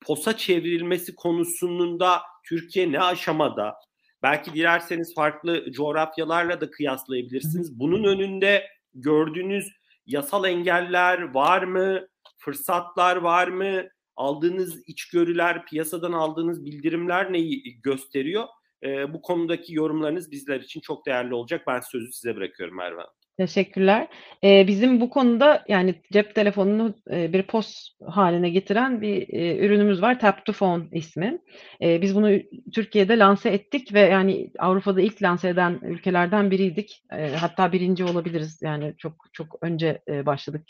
POS'a 0.00 0.36
çevrilmesi 0.36 1.14
konusunda 1.14 2.20
Türkiye 2.48 2.92
ne 2.92 3.00
aşamada? 3.00 3.74
Belki 4.22 4.54
dilerseniz 4.54 5.14
farklı 5.14 5.72
coğrafyalarla 5.72 6.60
da 6.60 6.70
kıyaslayabilirsiniz. 6.70 7.80
Bunun 7.80 8.04
önünde 8.04 8.66
gördüğünüz 8.94 9.72
yasal 10.06 10.44
engeller 10.44 11.34
var 11.34 11.62
mı? 11.62 12.06
Fırsatlar 12.46 13.16
var 13.16 13.48
mı? 13.48 13.82
Aldığınız 14.16 14.88
içgörüler, 14.88 15.66
piyasadan 15.66 16.12
aldığınız 16.12 16.64
bildirimler 16.64 17.32
neyi 17.32 17.80
gösteriyor? 17.82 18.44
E, 18.82 19.14
bu 19.14 19.22
konudaki 19.22 19.74
yorumlarınız 19.74 20.30
bizler 20.30 20.60
için 20.60 20.80
çok 20.80 21.06
değerli 21.06 21.34
olacak. 21.34 21.62
Ben 21.66 21.80
sözü 21.80 22.12
size 22.12 22.36
bırakıyorum 22.36 22.76
Merve. 22.76 23.02
Teşekkürler. 23.38 24.08
Ee, 24.44 24.66
bizim 24.66 25.00
bu 25.00 25.10
konuda 25.10 25.64
yani 25.68 26.02
cep 26.12 26.34
telefonunu 26.34 26.94
e, 27.10 27.32
bir 27.32 27.42
post 27.42 27.88
haline 28.06 28.50
getiren 28.50 29.00
bir 29.00 29.28
e, 29.28 29.66
ürünümüz 29.66 30.02
var. 30.02 30.20
Tap 30.20 30.44
to 30.44 30.52
Phone 30.52 30.84
ismi. 30.92 31.38
E, 31.82 32.02
biz 32.02 32.16
bunu 32.16 32.38
Türkiye'de 32.74 33.18
lanse 33.18 33.50
ettik 33.50 33.94
ve 33.94 34.00
yani 34.00 34.50
Avrupa'da 34.58 35.00
ilk 35.00 35.22
lanse 35.22 35.48
eden 35.48 35.80
ülkelerden 35.82 36.50
biriydik. 36.50 37.02
E, 37.12 37.28
hatta 37.28 37.72
birinci 37.72 38.04
olabiliriz. 38.04 38.60
Yani 38.62 38.94
çok 38.98 39.12
çok 39.32 39.58
önce 39.62 40.02
e, 40.08 40.26
başladık 40.26 40.62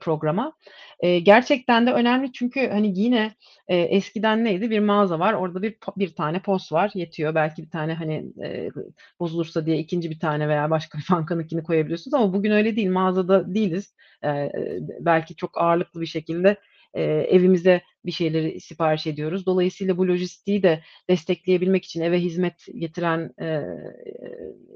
programa. 0.00 0.52
E, 1.00 1.18
gerçekten 1.18 1.86
de 1.86 1.92
önemli 1.92 2.32
çünkü 2.32 2.68
hani 2.68 3.00
yine 3.00 3.34
e, 3.68 3.76
eskiden 3.76 4.44
neydi? 4.44 4.70
Bir 4.70 4.80
mağaza 4.80 5.18
var. 5.18 5.34
Orada 5.34 5.62
bir 5.62 5.76
bir 5.96 6.14
tane 6.14 6.42
post 6.42 6.72
var. 6.72 6.90
Yetiyor. 6.94 7.34
Belki 7.34 7.62
bir 7.62 7.70
tane 7.70 7.94
hani 7.94 8.24
e, 8.44 8.70
bozulursa 9.20 9.66
diye 9.66 9.78
ikinci 9.78 10.10
bir 10.10 10.18
tane 10.18 10.48
veya 10.48 10.70
başka 10.70 10.98
bir 10.98 11.06
bankanınkini 11.10 11.62
koyabiliyorsunuz 11.62 12.14
ama 12.14 12.32
bugün 12.32 12.50
öyle 12.50 12.76
değil. 12.76 12.90
Mağazada 12.90 13.54
değiliz. 13.54 13.94
E, 14.24 14.50
belki 15.00 15.36
çok 15.36 15.58
ağırlıklı 15.58 16.00
bir 16.00 16.06
şekilde 16.06 16.56
e, 16.94 17.02
evimize 17.02 17.82
bir 18.04 18.12
şeyleri 18.12 18.60
sipariş 18.60 19.06
ediyoruz. 19.06 19.46
Dolayısıyla 19.46 19.98
bu 19.98 20.08
lojistiği 20.08 20.62
de 20.62 20.82
destekleyebilmek 21.10 21.84
için 21.84 22.00
eve 22.00 22.18
hizmet 22.20 22.66
getiren 22.78 23.30
e, 23.40 23.62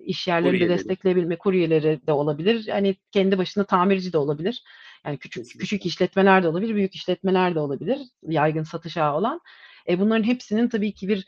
iş 0.04 0.28
yerlerini 0.28 0.60
de 0.60 0.68
destekleyebilme 0.68 1.36
kuryeleri 1.36 2.06
de 2.06 2.12
olabilir. 2.12 2.64
Yani 2.66 2.96
kendi 3.12 3.38
başına 3.38 3.64
tamirci 3.64 4.12
de 4.12 4.18
olabilir. 4.18 4.62
Yani 5.06 5.18
küçük 5.18 5.60
küçük 5.60 5.86
işletmeler 5.86 6.42
de 6.42 6.48
olabilir, 6.48 6.74
büyük 6.74 6.94
işletmeler 6.94 7.54
de 7.54 7.60
olabilir. 7.60 7.98
Yaygın 8.28 8.62
satış 8.62 8.96
ağı 8.96 9.16
olan. 9.16 9.40
E, 9.88 10.00
bunların 10.00 10.24
hepsinin 10.24 10.68
tabii 10.68 10.94
ki 10.94 11.08
bir 11.08 11.24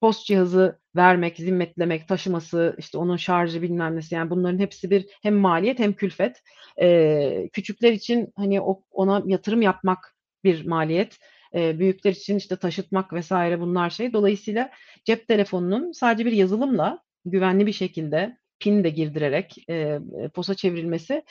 post 0.00 0.26
cihazı 0.26 0.78
vermek, 0.96 1.36
zimmetlemek, 1.36 2.08
taşıması, 2.08 2.76
işte 2.78 2.98
onun 2.98 3.16
şarjı 3.16 3.62
bilmem 3.62 3.96
nesi 3.96 4.14
yani 4.14 4.30
bunların 4.30 4.58
hepsi 4.58 4.90
bir 4.90 5.06
hem 5.22 5.34
maliyet 5.34 5.78
hem 5.78 5.92
külfet. 5.92 6.42
Ee, 6.80 7.48
küçükler 7.52 7.92
için 7.92 8.32
hani 8.36 8.60
o, 8.60 8.82
ona 8.90 9.22
yatırım 9.26 9.62
yapmak 9.62 10.17
bir 10.48 10.66
maliyet. 10.66 11.18
E, 11.54 11.78
büyükler 11.78 12.10
için 12.12 12.36
işte 12.36 12.56
taşıtmak 12.56 13.12
vesaire 13.12 13.60
bunlar 13.60 13.90
şey. 13.90 14.12
Dolayısıyla 14.12 14.70
cep 15.04 15.28
telefonunun 15.28 15.92
sadece 15.92 16.26
bir 16.26 16.32
yazılımla 16.32 17.02
güvenli 17.24 17.66
bir 17.66 17.72
şekilde 17.72 18.38
pin 18.58 18.84
de 18.84 18.90
girdirerek 18.90 19.70
e, 19.70 19.98
posa 20.34 20.54
çevrilmesi 20.54 21.22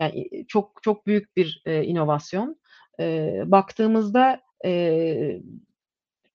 yani 0.00 0.28
çok 0.48 0.82
çok 0.82 1.06
büyük 1.06 1.36
bir 1.36 1.62
e, 1.66 1.84
inovasyon. 1.84 2.56
E, 3.00 3.32
baktığımızda 3.46 4.40
e, 4.64 5.40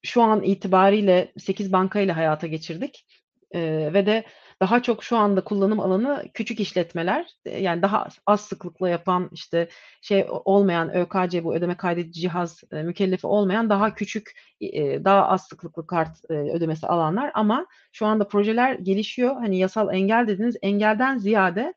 şu 0.04 0.22
an 0.22 0.44
itibariyle 0.44 1.32
8 1.38 1.72
bankayla 1.72 2.18
hayata 2.18 2.48
geçirdik 2.48 3.06
e, 3.52 3.90
ve 3.94 4.06
de 4.06 4.24
daha 4.62 4.82
çok 4.82 5.04
şu 5.04 5.18
anda 5.18 5.44
kullanım 5.44 5.80
alanı 5.80 6.26
küçük 6.34 6.60
işletmeler 6.60 7.26
yani 7.46 7.82
daha 7.82 8.08
az 8.26 8.42
sıklıkla 8.42 8.90
yapan 8.90 9.30
işte 9.32 9.70
şey 10.02 10.28
olmayan 10.30 10.96
ÖKC 10.96 11.44
bu 11.44 11.56
ödeme 11.56 11.78
kaydedici 11.78 12.22
cihaz 12.22 12.62
e, 12.72 12.84
mükellefi 12.84 13.28
olmayan 13.28 13.70
daha 13.70 13.96
küçük 13.96 14.32
e, 14.62 15.06
daha 15.06 15.28
az 15.28 15.48
sıklıklı 15.48 15.88
kart 15.88 16.18
e, 16.30 16.34
ödemesi 16.34 16.88
alanlar 16.88 17.32
ama 17.34 17.68
şu 17.92 18.06
anda 18.06 18.28
projeler 18.28 18.74
gelişiyor. 18.74 19.36
Hani 19.36 19.58
yasal 19.58 19.94
engel 19.94 20.28
dediniz 20.28 20.56
engelden 20.62 21.18
ziyade 21.18 21.74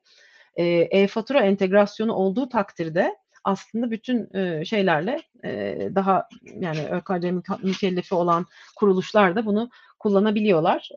e-fatura 0.57 1.41
entegrasyonu 1.41 2.13
olduğu 2.13 2.49
takdirde 2.49 3.17
aslında 3.45 3.91
bütün 3.91 4.35
e, 4.35 4.65
şeylerle 4.65 5.21
e, 5.45 5.79
daha 5.95 6.29
yani 6.55 6.81
ÖKC 6.91 7.33
mükellefi 7.63 8.15
olan 8.15 8.47
kuruluşlar 8.77 9.37
da 9.37 9.47
bunu 9.47 9.71
kullanabiliyorlar. 10.03 10.89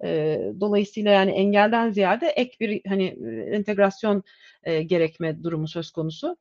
Dolayısıyla 0.59 1.11
yani 1.11 1.31
engelden 1.31 1.91
ziyade 1.91 2.27
ek 2.27 2.57
bir 2.59 2.81
hani 2.87 3.05
entegrasyon 3.51 4.23
e, 4.63 4.83
gerekme 4.83 5.43
durumu 5.43 5.67
söz 5.67 5.91
konusu. 5.91 6.37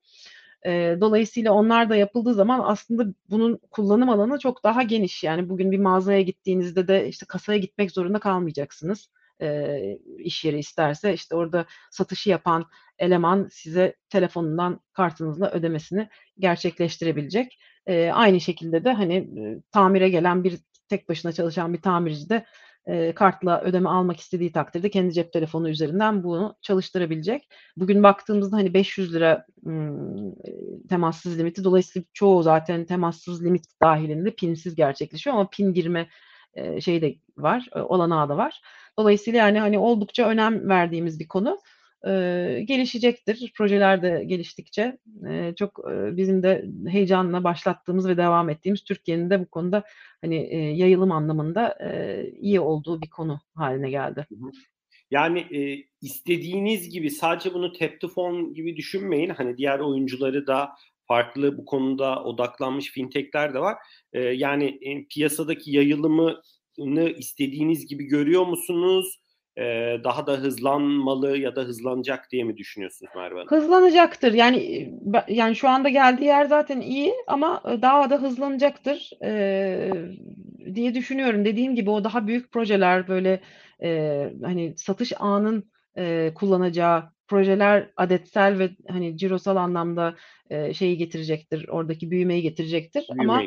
Dolayısıyla 1.00 1.52
onlar 1.52 1.90
da 1.90 1.96
yapıldığı 1.96 2.34
zaman 2.34 2.60
aslında 2.64 3.14
bunun 3.30 3.60
kullanım 3.70 4.08
alanı 4.08 4.38
çok 4.38 4.64
daha 4.64 4.82
geniş. 4.82 5.24
Yani 5.24 5.48
bugün 5.48 5.72
bir 5.72 5.78
mağazaya 5.78 6.20
gittiğinizde 6.22 6.88
de 6.88 7.08
işte 7.08 7.26
kasaya 7.26 7.58
gitmek 7.58 7.90
zorunda 7.90 8.18
kalmayacaksınız. 8.18 9.08
E, 9.42 9.78
iş 10.18 10.44
yeri 10.44 10.58
isterse 10.58 11.14
işte 11.14 11.34
orada 11.34 11.66
satışı 11.90 12.30
yapan 12.30 12.66
eleman 12.98 13.48
size 13.52 13.94
telefonundan 14.08 14.80
kartınızla 14.92 15.50
ödemesini 15.50 16.08
gerçekleştirebilecek. 16.38 17.58
E, 17.86 18.10
aynı 18.10 18.40
şekilde 18.40 18.84
de 18.84 18.92
hani 18.92 19.14
e, 19.16 19.62
tamire 19.72 20.08
gelen 20.08 20.44
bir 20.44 20.58
tek 20.88 21.08
başına 21.08 21.32
çalışan 21.32 21.72
bir 21.72 21.82
tamirci 21.82 22.28
de 22.28 22.46
e, 22.86 23.14
kartla 23.14 23.60
ödeme 23.60 23.88
almak 23.88 24.20
istediği 24.20 24.52
takdirde 24.52 24.90
kendi 24.90 25.12
cep 25.12 25.32
telefonu 25.32 25.68
üzerinden 25.68 26.24
bunu 26.24 26.56
çalıştırabilecek. 26.62 27.48
Bugün 27.76 28.02
baktığımızda 28.02 28.56
hani 28.56 28.74
500 28.74 29.14
lira 29.14 29.46
ım, 29.66 30.34
temassız 30.88 31.38
limiti 31.38 31.64
dolayısıyla 31.64 32.06
çoğu 32.12 32.42
zaten 32.42 32.84
temassız 32.84 33.44
limit 33.44 33.64
dahilinde 33.82 34.34
pinsiz 34.34 34.74
gerçekleşiyor 34.74 35.36
ama 35.36 35.48
pin 35.50 35.72
girme 35.72 36.08
e, 36.54 36.80
şey 36.80 37.02
de 37.02 37.14
var, 37.36 37.68
e, 37.74 37.80
olanağı 37.80 38.28
da 38.28 38.36
var. 38.36 38.60
Dolayısıyla 38.98 39.38
yani 39.38 39.60
hani 39.60 39.78
oldukça 39.78 40.28
önem 40.28 40.68
verdiğimiz 40.68 41.20
bir 41.20 41.28
konu 41.28 41.58
e, 42.06 42.62
gelişecektir. 42.64 43.52
Projeler 43.56 44.02
de 44.02 44.24
geliştikçe 44.26 44.98
e, 45.28 45.54
çok 45.56 45.80
e, 45.92 46.16
bizim 46.16 46.42
de 46.42 46.64
heyecanla 46.88 47.44
başlattığımız 47.44 48.08
ve 48.08 48.16
devam 48.16 48.50
ettiğimiz 48.50 48.84
Türkiye'nin 48.84 49.30
de 49.30 49.40
bu 49.40 49.46
konuda 49.46 49.84
hani 50.20 50.36
e, 50.36 50.56
yayılım 50.56 51.12
anlamında 51.12 51.78
e, 51.80 52.22
iyi 52.40 52.60
olduğu 52.60 53.02
bir 53.02 53.10
konu 53.10 53.40
haline 53.54 53.90
geldi. 53.90 54.26
Yani 55.10 55.38
e, 55.38 55.84
istediğiniz 56.02 56.88
gibi 56.88 57.10
sadece 57.10 57.54
bunu 57.54 57.72
phone 58.14 58.52
gibi 58.52 58.76
düşünmeyin. 58.76 59.30
Hani 59.30 59.56
diğer 59.56 59.78
oyuncuları 59.78 60.46
da 60.46 60.70
farklı 61.08 61.58
bu 61.58 61.64
konuda 61.64 62.24
odaklanmış 62.24 62.90
fintechler 62.90 63.54
de 63.54 63.58
var. 63.58 63.76
E, 64.12 64.20
yani 64.20 64.78
e, 64.82 65.04
piyasadaki 65.04 65.70
yayılımını 65.70 67.10
istediğiniz 67.18 67.86
gibi 67.86 68.04
görüyor 68.04 68.46
musunuz? 68.46 69.20
E, 69.58 69.62
daha 70.04 70.26
da 70.26 70.32
hızlanmalı 70.32 71.38
ya 71.38 71.56
da 71.56 71.60
hızlanacak 71.60 72.30
diye 72.30 72.44
mi 72.44 72.56
düşünüyorsunuz 72.56 73.12
Merve 73.16 73.34
Hanım? 73.34 73.48
Hızlanacaktır. 73.48 74.32
Yani 74.32 74.90
yani 75.28 75.56
şu 75.56 75.68
anda 75.68 75.88
geldiği 75.88 76.24
yer 76.24 76.44
zaten 76.44 76.80
iyi 76.80 77.14
ama 77.26 77.62
daha 77.82 78.10
da 78.10 78.22
hızlanacaktır 78.22 79.10
e, 79.24 79.90
diye 80.74 80.94
düşünüyorum. 80.94 81.44
Dediğim 81.44 81.74
gibi 81.74 81.90
o 81.90 82.04
daha 82.04 82.26
büyük 82.26 82.52
projeler 82.52 83.08
böyle 83.08 83.40
e, 83.82 84.30
hani 84.44 84.74
satış 84.76 85.12
ağının 85.18 85.70
e, 85.96 86.32
kullanacağı 86.34 87.14
projeler 87.28 87.90
adetsel 87.96 88.58
ve 88.58 88.70
hani 88.88 89.16
cirosal 89.16 89.56
anlamda 89.56 90.14
e, 90.50 90.74
şeyi 90.74 90.96
getirecektir. 90.96 91.68
Oradaki 91.68 92.10
büyümeyi 92.10 92.42
getirecektir. 92.42 93.06
Büyümeyi. 93.10 93.38
Ama 93.38 93.42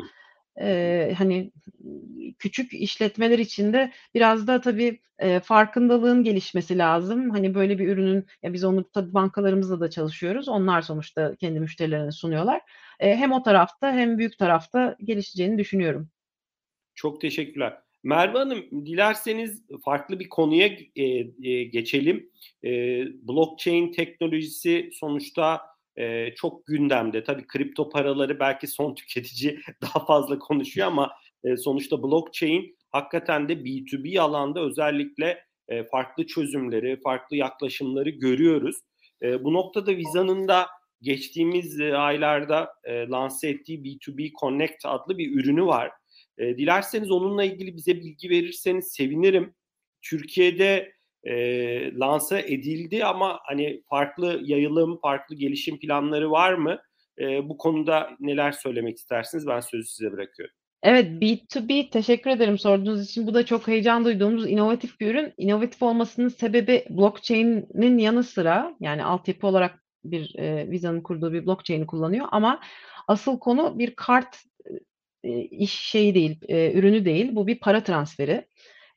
e, 0.60 1.14
hani 1.18 1.52
küçük 2.38 2.72
işletmeler 2.72 3.38
için 3.38 3.72
de 3.72 3.92
biraz 4.14 4.46
da 4.46 4.60
tabii 4.60 5.00
e, 5.18 5.40
farkındalığın 5.40 6.24
gelişmesi 6.24 6.78
lazım. 6.78 7.30
Hani 7.30 7.54
böyle 7.54 7.78
bir 7.78 7.88
ürünün, 7.88 8.26
ya 8.42 8.52
biz 8.52 8.64
onu 8.64 8.90
tabii 8.90 9.14
bankalarımızla 9.14 9.80
da 9.80 9.90
çalışıyoruz. 9.90 10.48
Onlar 10.48 10.82
sonuçta 10.82 11.36
kendi 11.36 11.60
müşterilerine 11.60 12.12
sunuyorlar. 12.12 12.60
E, 13.00 13.16
hem 13.16 13.32
o 13.32 13.42
tarafta 13.42 13.92
hem 13.92 14.18
büyük 14.18 14.38
tarafta 14.38 14.96
gelişeceğini 15.04 15.58
düşünüyorum. 15.58 16.08
Çok 16.94 17.20
teşekkürler. 17.20 17.78
Merve 18.02 18.38
Hanım, 18.38 18.86
dilerseniz 18.86 19.62
farklı 19.84 20.20
bir 20.20 20.28
konuya 20.28 20.66
e, 20.96 21.04
e, 21.42 21.64
geçelim. 21.64 22.30
E, 22.64 22.70
blockchain 23.28 23.92
teknolojisi 23.92 24.90
sonuçta 24.92 25.60
e, 25.98 26.34
çok 26.34 26.66
gündemde. 26.66 27.24
Tabii 27.24 27.46
kripto 27.46 27.88
paraları 27.88 28.40
belki 28.40 28.66
son 28.66 28.94
tüketici 28.94 29.60
daha 29.82 30.06
fazla 30.06 30.38
konuşuyor 30.38 30.86
ama 30.86 31.10
e, 31.44 31.56
sonuçta 31.56 32.02
blockchain 32.02 32.76
hakikaten 32.90 33.48
de 33.48 33.52
B2B 33.52 34.20
alanda 34.20 34.60
özellikle 34.60 35.44
e, 35.68 35.84
farklı 35.84 36.26
çözümleri, 36.26 37.00
farklı 37.00 37.36
yaklaşımları 37.36 38.10
görüyoruz. 38.10 38.76
E, 39.22 39.44
bu 39.44 39.52
noktada 39.52 39.96
Visa'nın 39.96 40.48
da 40.48 40.66
geçtiğimiz 41.02 41.80
e, 41.80 41.96
aylarda 41.96 42.72
e, 42.84 43.08
lanse 43.08 43.48
ettiği 43.48 43.82
B2B 43.82 44.32
Connect 44.40 44.84
adlı 44.84 45.18
bir 45.18 45.40
ürünü 45.40 45.66
var. 45.66 45.90
E, 46.38 46.58
dilerseniz 46.58 47.10
onunla 47.10 47.44
ilgili 47.44 47.76
bize 47.76 47.96
bilgi 47.96 48.30
verirseniz 48.30 48.92
sevinirim. 48.92 49.54
Türkiye'de 50.02 50.92
e, 51.28 51.34
lanse 51.98 52.38
edildi 52.38 53.04
ama 53.04 53.40
hani 53.42 53.82
farklı 53.90 54.40
yayılım, 54.44 54.98
farklı 55.00 55.34
gelişim 55.34 55.78
planları 55.78 56.30
var 56.30 56.54
mı? 56.54 56.78
E, 57.20 57.48
bu 57.48 57.58
konuda 57.58 58.10
neler 58.20 58.52
söylemek 58.52 58.96
istersiniz? 58.96 59.46
Ben 59.46 59.60
sözü 59.60 59.88
size 59.88 60.12
bırakıyorum. 60.12 60.54
Evet, 60.82 61.22
B2B 61.22 61.90
teşekkür 61.90 62.30
ederim 62.30 62.58
sorduğunuz 62.58 63.04
için. 63.04 63.26
Bu 63.26 63.34
da 63.34 63.46
çok 63.46 63.68
heyecan 63.68 64.04
duyduğumuz 64.04 64.50
inovatif 64.50 65.00
bir 65.00 65.10
ürün. 65.10 65.34
İnovatif 65.36 65.82
olmasının 65.82 66.28
sebebi 66.28 66.84
blockchain'in 66.90 67.98
yanı 67.98 68.24
sıra 68.24 68.76
yani 68.80 69.04
altyapı 69.04 69.46
olarak 69.46 69.84
bir 70.04 70.38
e, 70.38 70.70
Visa'nın 70.70 71.00
kurduğu 71.00 71.32
bir 71.32 71.46
blockchain'i 71.46 71.86
kullanıyor 71.86 72.26
ama 72.30 72.60
asıl 73.08 73.38
konu 73.38 73.78
bir 73.78 73.96
kart 73.96 74.36
e, 75.24 75.40
iş 75.40 75.72
şeyi 75.72 76.14
değil, 76.14 76.40
e, 76.48 76.72
ürünü 76.72 77.04
değil. 77.04 77.28
Bu 77.32 77.46
bir 77.46 77.58
para 77.60 77.82
transferi 77.82 78.46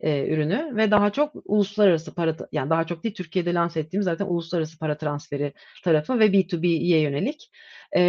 e, 0.01 0.27
ürünü 0.33 0.75
ve 0.75 0.91
daha 0.91 1.11
çok 1.11 1.33
uluslararası 1.45 2.15
para 2.15 2.35
yani 2.51 2.69
daha 2.69 2.83
çok 2.83 3.03
değil 3.03 3.15
Türkiye'de 3.15 3.53
lanse 3.53 3.79
ettiğimiz 3.79 4.05
zaten 4.05 4.25
uluslararası 4.25 4.79
para 4.79 4.97
transferi 4.97 5.53
tarafı 5.83 6.19
ve 6.19 6.25
B2B'ye 6.25 6.99
yönelik 7.01 7.51
e, 7.95 8.01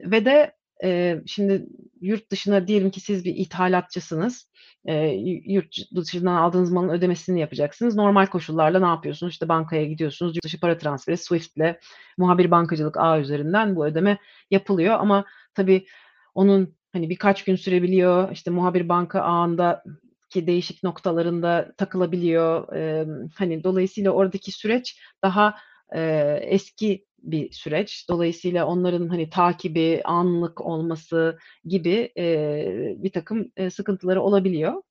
ve 0.00 0.24
de 0.24 0.52
e, 0.84 1.20
şimdi 1.26 1.66
yurt 2.00 2.30
dışına 2.30 2.66
diyelim 2.66 2.90
ki 2.90 3.00
siz 3.00 3.24
bir 3.24 3.36
ithalatçısınız 3.36 4.52
e, 4.84 5.06
yurt 5.46 5.76
dışından 5.96 6.34
aldığınız 6.34 6.72
malın 6.72 6.88
ödemesini 6.88 7.40
yapacaksınız. 7.40 7.96
Normal 7.96 8.26
koşullarla 8.26 8.80
ne 8.80 8.86
yapıyorsunuz? 8.86 9.32
İşte 9.32 9.48
bankaya 9.48 9.84
gidiyorsunuz. 9.84 10.36
Yurt 10.36 10.44
dışı 10.44 10.60
para 10.60 10.78
transferi 10.78 11.16
Swift'le 11.16 11.76
muhabir 12.18 12.50
bankacılık 12.50 12.96
ağ 12.96 13.20
üzerinden 13.20 13.76
bu 13.76 13.86
ödeme 13.86 14.18
yapılıyor 14.50 14.94
ama 15.00 15.24
tabii 15.54 15.86
onun 16.34 16.76
hani 16.92 17.10
birkaç 17.10 17.44
gün 17.44 17.56
sürebiliyor. 17.56 18.32
İşte 18.32 18.50
muhabir 18.50 18.88
banka 18.88 19.20
ağında 19.20 19.84
ki 20.32 20.46
değişik 20.46 20.82
noktalarında 20.82 21.72
takılabiliyor. 21.76 22.76
E, 22.76 23.06
hani 23.34 23.64
dolayısıyla 23.64 24.10
oradaki 24.10 24.52
süreç 24.52 25.00
daha 25.22 25.54
e, 25.94 26.00
eski 26.42 27.04
bir 27.22 27.52
süreç. 27.52 28.06
Dolayısıyla 28.08 28.66
onların 28.66 29.08
hani 29.08 29.30
takibi, 29.30 30.00
anlık 30.04 30.60
olması 30.60 31.38
gibi 31.64 32.12
e, 32.18 32.66
bir 32.96 33.12
takım 33.12 33.52
e, 33.56 33.70
sıkıntıları 33.70 34.22
olabiliyor. 34.22 34.82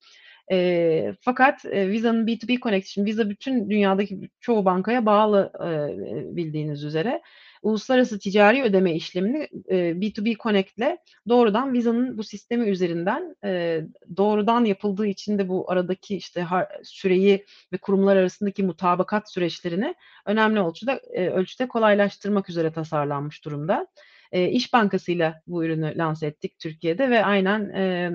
E, 0.52 1.14
fakat 1.22 1.66
e, 1.66 1.90
Visa'nın 1.90 2.28
B2B 2.28 2.60
Connection, 2.60 3.06
Visa 3.06 3.30
bütün 3.30 3.70
dünyadaki 3.70 4.30
çoğu 4.40 4.66
bankaya 4.66 5.06
bağlı 5.06 5.52
e, 5.66 6.36
bildiğiniz 6.36 6.84
üzere 6.84 7.22
uluslararası 7.62 8.20
ticari 8.20 8.64
ödeme 8.64 8.96
işlemini 8.96 9.48
e, 9.70 9.76
B2B 9.76 10.38
Connect 10.38 10.78
ile 10.78 10.98
doğrudan 11.30 11.74
Visa'nın 11.74 12.18
bu 12.18 12.24
sistemi 12.24 12.70
üzerinden 12.70 13.36
e, 13.44 13.82
doğrudan 14.18 14.66
yapıldığı 14.66 15.08
için 15.08 15.38
de 15.38 15.50
bu 15.50 15.72
aradaki 15.72 16.18
işte 16.18 16.42
har, 16.42 16.68
süreyi 16.84 17.46
ve 17.74 17.78
kurumlar 17.78 18.16
arasındaki 18.16 18.64
mutabakat 18.64 19.32
süreçlerini 19.32 19.96
önemli 20.26 20.60
ölçüde 20.60 21.02
e, 21.14 21.30
ölçüde 21.30 21.68
kolaylaştırmak 21.68 22.50
üzere 22.50 22.72
tasarlanmış 22.72 23.46
durumda. 23.46 23.88
E, 24.32 24.50
İş 24.50 24.74
Bankası 24.74 25.12
ile 25.12 25.42
bu 25.48 25.66
ürünü 25.66 25.98
lanse 25.98 26.28
ettik 26.28 26.60
Türkiye'de 26.60 27.10
ve 27.10 27.26
aynen 27.26 27.70
e, 27.70 28.12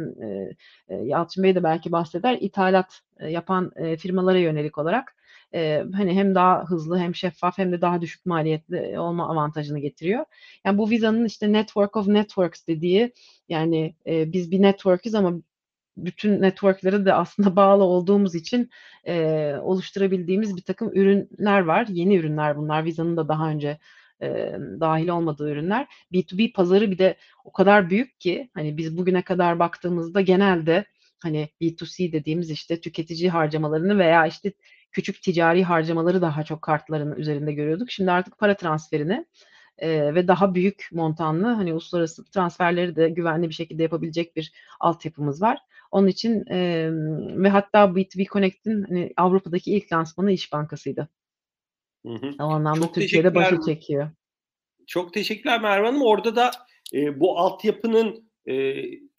e, 0.88 0.94
Yalçın 0.94 1.44
Bey 1.44 1.54
de 1.54 1.62
belki 1.62 1.92
bahseder 1.92 2.38
ithalat 2.40 3.00
e, 3.20 3.30
yapan 3.30 3.72
e, 3.76 3.96
firmalara 3.96 4.38
yönelik 4.38 4.78
olarak 4.78 5.16
e, 5.56 5.84
hani 5.94 6.14
hem 6.14 6.34
daha 6.34 6.64
hızlı 6.64 6.98
hem 6.98 7.14
şeffaf 7.14 7.58
hem 7.58 7.72
de 7.72 7.80
daha 7.80 8.00
düşük 8.00 8.26
maliyetli 8.26 8.98
olma 9.00 9.28
avantajını 9.28 9.78
getiriyor. 9.78 10.24
Yani 10.64 10.78
bu 10.78 10.90
Visa'nın 10.90 11.24
işte 11.24 11.52
network 11.52 11.96
of 11.96 12.08
networks 12.08 12.66
dediği 12.66 13.12
yani 13.48 13.94
e, 14.06 14.32
biz 14.32 14.50
bir 14.50 14.62
network'iz 14.62 15.14
ama 15.14 15.32
bütün 15.96 16.42
networklere 16.42 17.04
de 17.04 17.14
aslında 17.14 17.56
bağlı 17.56 17.84
olduğumuz 17.84 18.34
için 18.34 18.70
e, 19.06 19.54
oluşturabildiğimiz 19.62 20.56
bir 20.56 20.62
takım 20.62 20.90
ürünler 20.94 21.60
var. 21.60 21.86
Yeni 21.90 22.16
ürünler 22.16 22.56
bunlar. 22.56 22.84
Visa'nın 22.84 23.16
da 23.16 23.28
daha 23.28 23.48
önce 23.50 23.78
e, 24.22 24.56
dahil 24.80 25.08
olmadığı 25.08 25.50
ürünler. 25.50 25.86
B2B 26.12 26.52
pazarı 26.52 26.90
bir 26.90 26.98
de 26.98 27.16
o 27.44 27.52
kadar 27.52 27.90
büyük 27.90 28.20
ki 28.20 28.50
hani 28.54 28.76
biz 28.76 28.96
bugüne 28.96 29.22
kadar 29.22 29.58
baktığımızda 29.58 30.20
genelde 30.20 30.84
hani 31.26 31.48
B2C 31.60 32.12
dediğimiz 32.12 32.50
işte 32.50 32.80
tüketici 32.80 33.30
harcamalarını 33.30 33.98
veya 33.98 34.26
işte 34.26 34.52
küçük 34.92 35.22
ticari 35.22 35.64
harcamaları 35.64 36.22
daha 36.22 36.44
çok 36.44 36.62
kartların 36.62 37.16
üzerinde 37.16 37.52
görüyorduk. 37.52 37.90
Şimdi 37.90 38.10
artık 38.10 38.38
para 38.38 38.56
transferini 38.56 39.26
e, 39.78 40.14
ve 40.14 40.28
daha 40.28 40.54
büyük 40.54 40.88
montanlı 40.92 41.46
hani 41.46 41.72
uluslararası 41.72 42.24
transferleri 42.24 42.96
de 42.96 43.08
güvenli 43.08 43.48
bir 43.48 43.54
şekilde 43.54 43.82
yapabilecek 43.82 44.36
bir 44.36 44.52
altyapımız 44.80 45.42
var. 45.42 45.58
Onun 45.90 46.06
için 46.06 46.44
e, 46.50 46.88
ve 47.42 47.48
hatta 47.48 47.84
B2B 47.84 48.24
Connect'in 48.24 48.82
hani 48.82 49.12
Avrupa'daki 49.16 49.72
ilk 49.72 49.92
lansmanı 49.92 50.32
İş 50.32 50.52
Bankası'ydı. 50.52 51.08
Hı 52.06 52.12
hı. 52.12 52.30
O 52.40 52.44
anlamda 52.44 52.84
Çok 52.84 52.94
Türkiye'de 52.94 53.34
başı 53.34 53.60
çekiyor. 53.66 54.10
Çok 54.86 55.14
teşekkürler 55.14 55.60
Merve 55.60 55.86
Hanım. 55.86 56.02
Orada 56.02 56.36
da 56.36 56.50
e, 56.94 57.20
bu 57.20 57.38
altyapının 57.38 58.30
e, 58.46 58.54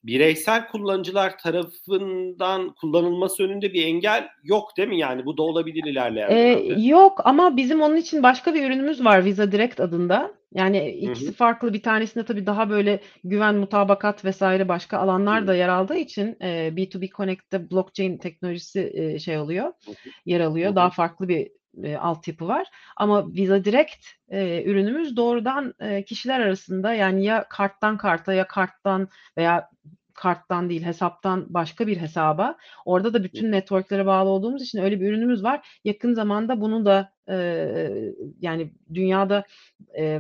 bireysel 0.07 0.67
kullanıcılar 0.67 1.37
tarafından 1.37 2.73
kullanılması 2.73 3.43
önünde 3.43 3.73
bir 3.73 3.85
engel 3.85 4.27
yok 4.43 4.77
değil 4.77 4.89
mi? 4.89 4.99
Yani 4.99 5.25
bu 5.25 5.37
da 5.37 5.43
olabilir 5.43 5.83
ilerleyen 5.91 6.29
ee, 6.29 6.73
Yok 6.81 7.21
ama 7.23 7.57
bizim 7.57 7.81
onun 7.81 7.95
için 7.95 8.23
başka 8.23 8.53
bir 8.53 8.65
ürünümüz 8.65 9.05
var 9.05 9.25
Visa 9.25 9.51
Direct 9.51 9.79
adında. 9.79 10.37
Yani 10.53 10.89
ikisi 10.89 11.25
hı 11.25 11.29
hı. 11.29 11.33
farklı. 11.33 11.73
Bir 11.73 11.83
tanesinde 11.83 12.25
tabii 12.25 12.45
daha 12.45 12.69
böyle 12.69 12.99
güven, 13.23 13.55
mutabakat 13.55 14.25
vesaire 14.25 14.67
başka 14.67 14.97
alanlar 14.97 15.47
da 15.47 15.55
yer 15.55 15.69
aldığı 15.69 15.97
için 15.97 16.37
e, 16.41 16.47
B2B 16.75 17.09
Connect'te 17.09 17.71
blockchain 17.71 18.17
teknolojisi 18.17 18.91
e, 18.93 19.19
şey 19.19 19.37
oluyor, 19.37 19.73
yer 20.25 20.39
alıyor. 20.39 20.75
Daha 20.75 20.89
farklı 20.89 21.27
bir 21.27 21.47
e, 21.83 21.97
altyapı 21.97 22.47
var. 22.47 22.67
Ama 22.97 23.27
Visa 23.33 23.65
Direct 23.65 24.05
e, 24.29 24.63
ürünümüz 24.63 25.17
doğrudan 25.17 25.73
e, 25.79 26.03
kişiler 26.03 26.39
arasında 26.39 26.93
yani 26.93 27.25
ya 27.25 27.45
karttan 27.49 27.97
karta 27.97 28.33
ya 28.33 28.47
karttan 28.47 29.09
veya 29.37 29.69
karttan 30.17 30.69
değil 30.69 30.83
hesaptan 30.83 31.45
başka 31.49 31.87
bir 31.87 31.97
hesaba. 31.97 32.57
Orada 32.85 33.13
da 33.13 33.23
bütün 33.23 33.51
networklere 33.51 34.05
bağlı 34.05 34.29
olduğumuz 34.29 34.61
için 34.61 34.79
öyle 34.79 34.99
bir 35.01 35.07
ürünümüz 35.07 35.43
var. 35.43 35.79
Yakın 35.83 36.13
zamanda 36.13 36.61
bunu 36.61 36.85
da 36.85 37.11
e, 37.29 37.35
yani 38.41 38.73
dünyada 38.93 39.43
e, 39.97 40.19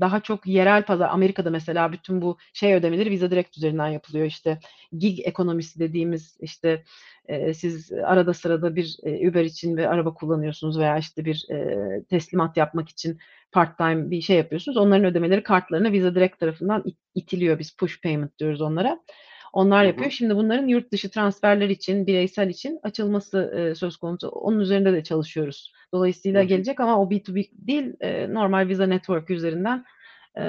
daha 0.00 0.20
çok 0.20 0.46
yerel 0.46 0.82
pazar 0.82 1.08
Amerika'da 1.08 1.50
mesela 1.50 1.92
bütün 1.92 2.22
bu 2.22 2.38
şey 2.52 2.74
ödemeleri 2.74 3.10
Visa 3.10 3.30
Direct 3.30 3.56
üzerinden 3.56 3.88
yapılıyor. 3.88 4.26
İşte 4.26 4.58
gig 4.98 5.18
ekonomisi 5.24 5.78
dediğimiz 5.78 6.36
işte 6.40 6.84
e, 7.28 7.54
siz 7.54 7.92
arada 7.92 8.34
sırada 8.34 8.76
bir 8.76 8.96
e, 9.02 9.28
Uber 9.28 9.44
için 9.44 9.76
bir 9.76 9.84
araba 9.84 10.14
kullanıyorsunuz 10.14 10.78
veya 10.78 10.98
işte 10.98 11.24
bir 11.24 11.46
e, 11.50 12.02
teslimat 12.04 12.56
yapmak 12.56 12.88
için 12.88 13.18
part 13.52 13.78
time 13.78 14.10
bir 14.10 14.20
şey 14.20 14.36
yapıyorsunuz. 14.36 14.76
Onların 14.76 15.04
ödemeleri 15.04 15.42
kartlarına 15.42 15.92
Visa 15.92 16.14
Direct 16.14 16.38
tarafından 16.38 16.82
it, 16.84 16.98
itiliyor. 17.14 17.58
Biz 17.58 17.76
push 17.76 18.00
payment 18.02 18.38
diyoruz 18.38 18.60
onlara. 18.60 19.00
Onlar 19.54 19.80
hı 19.80 19.82
hı. 19.82 19.86
yapıyor. 19.88 20.10
Şimdi 20.10 20.36
bunların 20.36 20.66
yurt 20.66 20.92
dışı 20.92 21.10
transferler 21.10 21.68
için, 21.68 22.06
bireysel 22.06 22.48
için 22.48 22.80
açılması 22.82 23.54
e, 23.56 23.74
söz 23.74 23.96
konusu. 23.96 24.28
Onun 24.28 24.60
üzerinde 24.60 24.92
de 24.92 25.04
çalışıyoruz. 25.04 25.72
Dolayısıyla 25.92 26.40
hı 26.40 26.44
hı. 26.44 26.48
gelecek 26.48 26.80
ama 26.80 27.00
o 27.00 27.10
B2B 27.10 27.50
değil, 27.52 27.92
e, 28.00 28.34
normal 28.34 28.68
Visa 28.68 28.86
Network 28.86 29.30
üzerinden 29.30 29.84
e, 30.38 30.44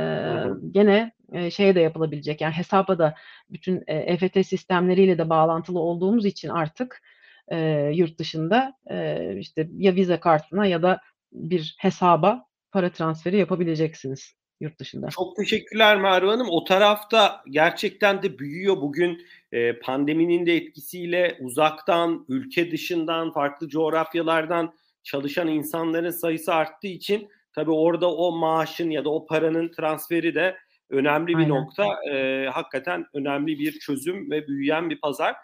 gene 0.72 1.12
e, 1.34 1.52
şeye 1.52 1.76
de 1.76 1.80
yapılabilecek. 1.80 2.42
Yani 2.42 2.54
hesaba 2.54 2.98
da 2.98 3.16
bütün 3.50 3.84
e, 3.88 3.96
EFT 3.96 4.48
sistemleriyle 4.48 5.18
de 5.18 5.30
bağlantılı 5.30 5.80
olduğumuz 5.80 6.26
için 6.26 6.50
artık 6.50 7.02
e, 7.48 7.58
yurt 7.94 8.20
dışında 8.20 8.74
e, 8.90 9.38
işte 9.38 9.70
ya 9.78 9.96
Visa 9.96 10.20
kartına 10.20 10.66
ya 10.66 10.82
da 10.82 11.02
bir 11.32 11.76
hesaba 11.80 12.46
para 12.72 12.90
transferi 12.92 13.38
yapabileceksiniz 13.38 14.36
yurt 14.60 14.80
dışında. 14.80 15.10
Çok 15.10 15.36
teşekkürler 15.36 16.02
Merve 16.02 16.30
Hanım. 16.30 16.50
O 16.50 16.64
tarafta 16.64 17.44
gerçekten 17.50 18.24
de 18.24 18.40
büyüyor. 18.40 18.78
Bugün 18.78 19.22
e, 19.52 19.80
pandeminin 19.80 20.46
de 20.46 20.56
etkisiyle 20.56 21.38
uzaktan, 21.42 22.26
ülke 22.30 22.72
dışından, 22.72 23.32
farklı 23.32 23.70
coğrafyalardan 23.70 24.74
çalışan 25.04 25.48
insanların 25.48 26.12
sayısı 26.12 26.54
arttığı 26.54 26.88
için 26.88 27.30
tabii 27.54 27.72
orada 27.72 28.14
o 28.16 28.32
maaşın 28.32 28.90
ya 28.90 29.06
da 29.06 29.10
o 29.10 29.26
paranın 29.26 29.72
transferi 29.72 30.36
de 30.36 30.56
önemli 30.90 31.28
bir 31.28 31.36
Aynen. 31.36 31.50
nokta. 31.50 31.86
E, 32.12 32.46
hakikaten 32.48 33.06
önemli 33.14 33.60
bir 33.60 33.72
çözüm 33.72 34.32
ve 34.32 34.48
büyüyen 34.48 34.90
bir 34.90 35.00
pazar. 35.00 35.36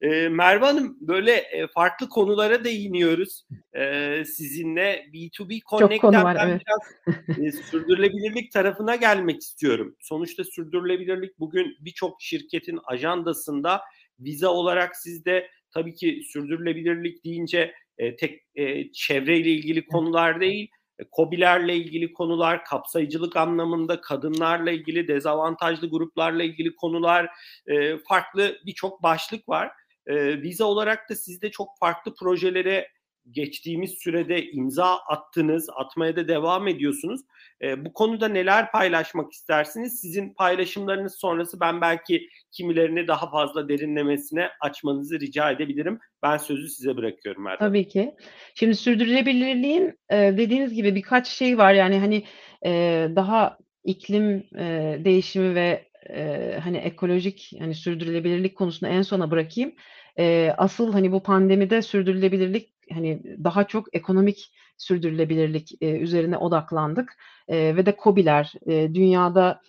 E, 0.00 0.28
Merve 0.28 0.64
Hanım 0.64 0.96
böyle 1.00 1.32
e, 1.32 1.66
farklı 1.66 2.08
konulara 2.08 2.64
değiniyoruz 2.64 3.46
e, 3.72 4.24
sizinle. 4.24 5.06
B2B 5.14 5.60
Connect'ten 5.70 6.24
ben 6.24 6.48
evet. 6.48 6.62
biraz 6.66 7.38
e, 7.38 7.52
sürdürülebilirlik 7.52 8.52
tarafına 8.52 8.96
gelmek 8.96 9.40
istiyorum. 9.40 9.96
Sonuçta 10.00 10.44
sürdürülebilirlik 10.44 11.38
bugün 11.38 11.76
birçok 11.80 12.22
şirketin 12.22 12.78
ajandasında 12.84 13.80
vize 14.20 14.46
olarak 14.46 14.96
sizde 14.96 15.50
tabii 15.74 15.94
ki 15.94 16.22
sürdürülebilirlik 16.32 17.24
deyince 17.24 17.74
e, 17.98 18.16
tek 18.16 18.42
e, 18.54 18.92
çevreyle 18.92 19.50
ilgili 19.50 19.86
konular 19.86 20.40
değil 20.40 20.70
Kobilerle 21.10 21.76
ilgili 21.76 22.12
konular, 22.12 22.64
kapsayıcılık 22.64 23.36
anlamında 23.36 24.00
kadınlarla 24.00 24.70
ilgili, 24.70 25.08
dezavantajlı 25.08 25.90
gruplarla 25.90 26.42
ilgili 26.42 26.76
konular, 26.76 27.28
e, 27.66 27.98
farklı 27.98 28.56
birçok 28.66 29.02
başlık 29.02 29.48
var. 29.48 29.70
E, 30.06 30.42
Vize 30.42 30.64
olarak 30.64 31.10
da 31.10 31.14
sizde 31.14 31.50
çok 31.50 31.68
farklı 31.78 32.14
projelere 32.14 32.88
geçtiğimiz 33.30 33.90
sürede 33.90 34.50
imza 34.50 34.96
attınız, 34.96 35.70
atmaya 35.76 36.16
da 36.16 36.28
devam 36.28 36.68
ediyorsunuz. 36.68 37.20
E, 37.62 37.84
bu 37.84 37.92
konuda 37.92 38.28
neler 38.28 38.72
paylaşmak 38.72 39.32
istersiniz? 39.32 40.00
Sizin 40.00 40.34
paylaşımlarınız 40.34 41.14
sonrası 41.18 41.60
ben 41.60 41.80
belki 41.80 42.28
kimilerini 42.52 43.08
daha 43.08 43.30
fazla 43.30 43.68
derinlemesine 43.68 44.48
açmanızı 44.60 45.20
rica 45.20 45.50
edebilirim. 45.50 45.98
Ben 46.22 46.36
sözü 46.36 46.68
size 46.68 46.96
bırakıyorum 46.96 47.46
Erdem. 47.46 47.68
Tabii 47.68 47.88
ki. 47.88 48.14
Şimdi 48.54 48.74
sürdürülebilirliğin 48.74 49.98
e, 50.10 50.16
dediğiniz 50.16 50.74
gibi 50.74 50.94
birkaç 50.94 51.28
şey 51.28 51.58
var. 51.58 51.72
Yani 51.72 51.98
hani 51.98 52.24
e, 52.66 52.70
daha 53.16 53.58
iklim 53.84 54.46
e, 54.58 54.96
değişimi 55.04 55.54
ve 55.54 55.90
e, 56.10 56.54
hani 56.64 56.76
ekolojik 56.76 57.52
hani 57.58 57.74
sürdürülebilirlik 57.74 58.56
konusunu 58.56 58.88
en 58.88 59.02
sona 59.02 59.30
bırakayım. 59.30 59.72
E, 60.18 60.54
asıl 60.58 60.92
hani 60.92 61.12
bu 61.12 61.22
pandemide 61.22 61.82
sürdürülebilirlik 61.82 62.79
hani 62.92 63.22
daha 63.44 63.66
çok 63.66 63.94
ekonomik 63.94 64.52
sürdürülebilirlik 64.78 65.82
e, 65.82 65.90
üzerine 65.90 66.36
odaklandık 66.36 67.16
e, 67.48 67.76
ve 67.76 67.86
de 67.86 67.96
COBİ'ler 68.02 68.52
e, 68.66 68.94
dünyada 68.94 69.60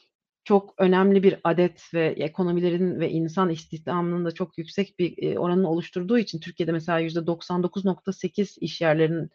çok 0.44 0.74
önemli 0.78 1.24
bir 1.24 1.40
adet 1.44 1.94
ve 1.94 2.06
ekonomilerin 2.08 3.00
ve 3.00 3.10
insan 3.10 3.50
istihdamının 3.50 4.26
da 4.26 4.32
çok 4.32 4.58
yüksek 4.58 5.00
bir 5.00 5.36
oranını 5.36 5.70
oluşturduğu 5.70 6.18
için 6.18 6.40
Türkiye'de 6.40 6.72
mesela 6.72 7.00
yüzde 7.00 7.20
99.8 7.20 8.60
iş 8.60 8.82
yerlerinin 8.82 9.30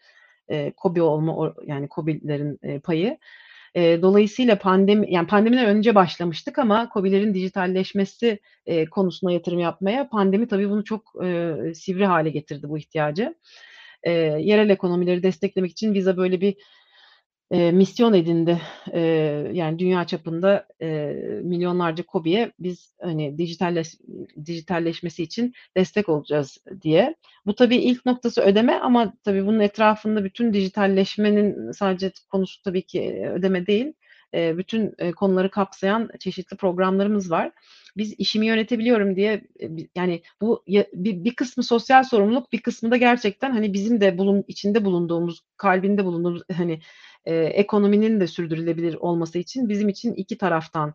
e, 0.49 0.73
KOBİ 0.77 1.03
olma 1.03 1.55
yani 1.67 1.89
KOBİ'lerin 1.89 2.59
e, 2.63 2.81
payı. 2.81 3.19
E, 3.75 4.03
dolayısıyla 4.03 4.59
pandemi 4.59 5.15
yani 5.15 5.27
pandemiden 5.27 5.67
önce 5.67 5.95
başlamıştık 5.95 6.59
ama 6.59 6.91
COBİ'lerin 6.95 7.35
dijitalleşmesi 7.35 8.39
e, 8.67 8.85
konusuna 8.85 9.33
yatırım 9.33 9.59
yapmaya 9.59 10.09
pandemi 10.09 10.49
tabii 10.49 10.71
bunu 10.71 10.85
çok 10.85 11.25
e, 11.25 11.55
sivri 11.75 12.07
hale 12.07 12.31
getirdi 12.31 12.69
bu 12.69 12.79
ihtiyacı 12.79 13.35
e, 14.03 14.11
yerel 14.21 14.71
ekonomileri 14.71 15.23
desteklemek 15.23 15.71
için 15.71 15.95
Visa 15.95 16.17
böyle 16.17 16.41
bir 16.41 16.57
e, 17.51 17.73
misyon 17.73 18.13
edindi. 18.13 18.61
E, 18.93 19.01
yani 19.53 19.79
dünya 19.79 20.07
çapında 20.07 20.67
e, 20.83 20.87
milyonlarca 21.43 22.07
kobiye 22.07 22.53
biz 22.59 22.95
hani 23.01 23.39
dijitalleş, 23.39 23.95
dijitalleşmesi 24.45 25.23
için 25.23 25.53
destek 25.77 26.09
olacağız 26.09 26.59
diye. 26.83 27.15
Bu 27.47 27.55
tabii 27.55 27.77
ilk 27.77 28.07
noktası 28.07 28.43
ödeme 28.43 28.75
ama 28.75 29.13
tabii 29.25 29.47
bunun 29.47 29.61
etrafında 29.61 30.25
bütün 30.25 30.53
dijitalleşmenin 30.53 31.71
sadece 31.73 32.13
konusu 32.31 32.63
tabii 32.63 32.83
ki 32.87 33.31
ödeme 33.35 33.67
değil. 33.67 33.93
E, 34.35 34.59
bütün 34.59 34.95
e, 34.99 35.13
konuları 35.13 35.51
kapsayan 35.51 36.11
çeşitli 36.19 36.57
programlarımız 36.57 37.31
var 37.31 37.53
biz 37.97 38.15
işimi 38.19 38.47
yönetebiliyorum 38.47 39.17
diye 39.17 39.33
e, 39.61 39.69
yani 39.95 40.23
bu 40.41 40.65
bir, 40.67 41.35
kısmı 41.35 41.63
sosyal 41.63 42.03
sorumluluk 42.03 42.53
bir 42.53 42.61
kısmı 42.61 42.91
da 42.91 42.97
gerçekten 42.97 43.51
hani 43.51 43.73
bizim 43.73 44.01
de 44.01 44.19
bulun 44.19 44.45
içinde 44.49 44.85
bulunduğumuz 44.85 45.41
kalbinde 45.57 46.05
bulunduğumuz 46.05 46.43
hani 46.57 46.81
ekonominin 47.27 48.21
de 48.21 48.27
sürdürülebilir 48.27 48.95
olması 48.95 49.39
için 49.39 49.69
bizim 49.69 49.89
için 49.89 50.15
iki 50.15 50.39
taraftan 50.39 50.95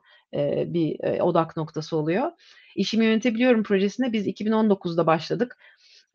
bir 0.65 1.19
odak 1.19 1.57
noktası 1.57 1.97
oluyor. 1.97 2.31
İşimi 2.75 3.05
yönetebiliyorum 3.05 3.63
projesine 3.63 4.13
biz 4.13 4.27
2019'da 4.27 5.05
başladık. 5.05 5.57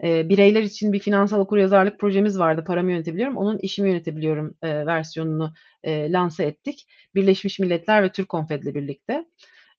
E, 0.05 0.29
bireyler 0.29 0.63
için 0.63 0.93
bir 0.93 1.01
finansal 1.01 1.41
okuryazarlık 1.41 2.01
projemiz 2.01 2.39
vardı. 2.39 2.65
Paramı 2.67 2.91
yönetebiliyorum. 2.91 3.37
Onun 3.37 3.59
işimi 3.59 3.89
yönetebiliyorum 3.89 4.55
e, 4.63 4.87
versiyonunu 4.87 5.53
e, 5.85 6.13
lanse 6.13 6.45
ettik. 6.45 6.87
Birleşmiş 7.15 7.59
Milletler 7.59 8.03
ve 8.03 8.13
Türk 8.13 8.29
Konfed'le 8.29 8.75
birlikte 8.75 9.25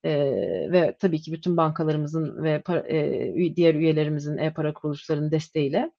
e, 0.04 0.12
ve 0.72 0.96
tabii 1.00 1.22
ki 1.22 1.32
bütün 1.32 1.58
bankalarımızın 1.58 2.44
ve 2.44 2.64
e, 2.90 3.56
diğer 3.56 3.76
üyelerimizin 3.76 4.38
e-para 4.38 4.74
kuruluşlarının 4.74 5.32
desteğiyle 5.32 5.92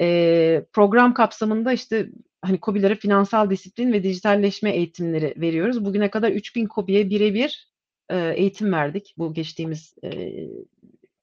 e, 0.00 0.64
program 0.72 1.14
kapsamında 1.14 1.72
işte 1.72 2.08
hani 2.42 2.58
COBİ'lere 2.62 2.94
finansal 2.94 3.50
disiplin 3.50 3.92
ve 3.92 4.02
dijitalleşme 4.02 4.70
eğitimleri 4.70 5.34
veriyoruz. 5.36 5.84
Bugüne 5.84 6.10
kadar 6.10 6.30
3000 6.30 6.68
COBİ'ye 6.74 7.10
birebir 7.10 7.68
e, 8.10 8.32
eğitim 8.36 8.72
verdik. 8.72 9.14
Bu 9.18 9.34
geçtiğimiz 9.34 9.94
e, 10.04 10.08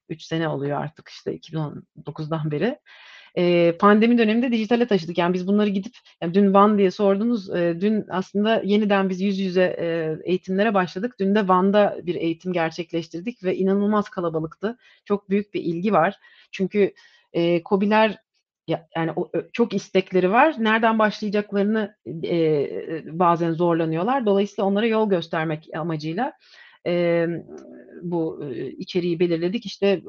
3 0.09 0.23
sene 0.23 0.47
oluyor 0.47 0.81
artık 0.81 1.09
işte 1.09 1.35
2019'dan 1.35 2.51
beri 2.51 2.79
e, 3.37 3.75
pandemi 3.77 4.17
döneminde 4.17 4.51
dijitale 4.51 4.87
taşıdık. 4.87 5.17
Yani 5.17 5.33
biz 5.33 5.47
bunları 5.47 5.69
gidip 5.69 5.93
yani 6.21 6.33
dün 6.33 6.53
Van 6.53 6.77
diye 6.77 6.91
sordunuz. 6.91 7.49
E, 7.49 7.77
dün 7.81 8.05
aslında 8.09 8.61
yeniden 8.65 9.09
biz 9.09 9.21
yüz 9.21 9.39
yüze 9.39 9.75
e, 9.79 10.17
eğitimlere 10.29 10.73
başladık. 10.73 11.15
Dün 11.19 11.35
de 11.35 11.47
Van'da 11.47 11.97
bir 12.03 12.15
eğitim 12.15 12.53
gerçekleştirdik 12.53 13.43
ve 13.43 13.55
inanılmaz 13.55 14.09
kalabalıktı. 14.09 14.77
Çok 15.05 15.29
büyük 15.29 15.53
bir 15.53 15.61
ilgi 15.61 15.93
var. 15.93 16.19
Çünkü 16.51 16.93
e, 17.33 17.63
COBİ'ler 17.63 18.17
ya, 18.67 18.87
yani 18.95 19.11
o, 19.15 19.31
çok 19.53 19.73
istekleri 19.73 20.31
var. 20.31 20.55
Nereden 20.59 20.99
başlayacaklarını 20.99 21.95
e, 22.23 22.39
bazen 23.19 23.51
zorlanıyorlar. 23.51 24.25
Dolayısıyla 24.25 24.67
onlara 24.67 24.85
yol 24.85 25.09
göstermek 25.09 25.69
amacıyla 25.75 26.33
e, 26.87 27.27
bu 28.01 28.49
içeriği 28.77 29.19
belirledik. 29.19 29.65
İşte 29.65 30.01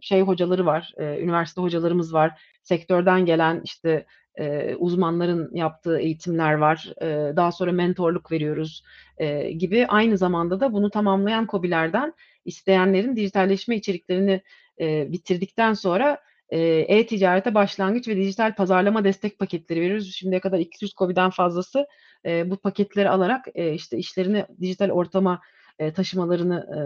şey 0.00 0.20
hocaları 0.20 0.66
var, 0.66 0.92
e, 0.96 1.20
üniversite 1.20 1.60
hocalarımız 1.60 2.14
var, 2.14 2.42
sektörden 2.62 3.26
gelen 3.26 3.60
işte 3.64 4.06
e, 4.34 4.74
uzmanların 4.74 5.54
yaptığı 5.54 5.98
eğitimler 5.98 6.52
var. 6.52 6.92
E, 7.02 7.36
daha 7.36 7.52
sonra 7.52 7.72
mentorluk 7.72 8.32
veriyoruz 8.32 8.82
e, 9.18 9.50
gibi. 9.52 9.86
Aynı 9.86 10.18
zamanda 10.18 10.60
da 10.60 10.72
bunu 10.72 10.90
tamamlayan 10.90 11.46
COBİ'lerden 11.50 12.14
isteyenlerin 12.44 13.16
dijitalleşme 13.16 13.76
içeriklerini 13.76 14.42
e, 14.80 15.12
bitirdikten 15.12 15.74
sonra 15.74 16.18
e-ticarete 16.52 17.54
başlangıç 17.54 18.08
ve 18.08 18.16
dijital 18.16 18.54
pazarlama 18.54 19.04
destek 19.04 19.38
paketleri 19.38 19.80
veriyoruz. 19.80 20.14
Şimdiye 20.14 20.40
kadar 20.40 20.58
200 20.58 20.92
COBİ'den 20.94 21.30
fazlası 21.30 21.86
e, 22.26 22.50
bu 22.50 22.56
paketleri 22.56 23.10
alarak 23.10 23.44
e, 23.54 23.72
işte 23.72 23.98
işlerini 23.98 24.46
dijital 24.60 24.90
ortama 24.90 25.40
e, 25.80 25.92
taşımalarını 25.92 26.66
e, 26.76 26.80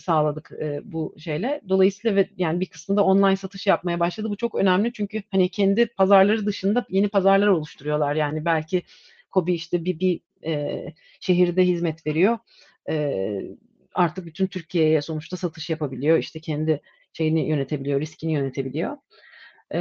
sağladık 0.00 0.52
e, 0.62 0.80
bu 0.84 1.14
şeyle. 1.18 1.60
Dolayısıyla 1.68 2.16
ve 2.16 2.28
yani 2.36 2.60
bir 2.60 2.66
kısmında 2.66 3.04
online 3.04 3.36
satış 3.36 3.66
yapmaya 3.66 4.00
başladı. 4.00 4.30
Bu 4.30 4.36
çok 4.36 4.54
önemli 4.54 4.92
çünkü 4.92 5.22
hani 5.30 5.48
kendi 5.48 5.86
pazarları 5.86 6.46
dışında 6.46 6.86
yeni 6.88 7.08
pazarlar 7.08 7.46
oluşturuyorlar. 7.46 8.14
Yani 8.14 8.44
belki 8.44 8.82
Kobi 9.30 9.54
işte 9.54 9.84
bir, 9.84 10.00
bir 10.00 10.20
e, 10.44 10.84
şehirde 11.20 11.66
hizmet 11.66 12.06
veriyor. 12.06 12.38
E, 12.90 13.14
artık 13.94 14.26
bütün 14.26 14.46
Türkiye'ye 14.46 15.02
sonuçta 15.02 15.36
satış 15.36 15.70
yapabiliyor. 15.70 16.18
İşte 16.18 16.40
kendi 16.40 16.80
şeyini 17.12 17.48
yönetebiliyor, 17.48 18.00
riskini 18.00 18.32
yönetebiliyor. 18.32 18.96
E, 19.74 19.78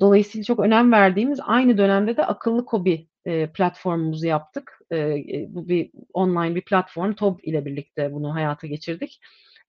dolayısıyla 0.00 0.44
çok 0.44 0.60
önem 0.60 0.92
verdiğimiz 0.92 1.40
aynı 1.46 1.78
dönemde 1.78 2.16
de 2.16 2.24
akıllı 2.26 2.64
Kobi 2.64 3.08
e, 3.28 3.52
platformumuzu 3.52 4.26
yaptık. 4.26 4.78
E, 4.92 5.16
bu 5.48 5.68
bir 5.68 5.90
online 6.12 6.54
bir 6.54 6.62
platform. 6.62 7.12
TOB 7.12 7.38
ile 7.42 7.64
birlikte 7.64 8.12
bunu 8.12 8.34
hayata 8.34 8.66
geçirdik. 8.66 9.20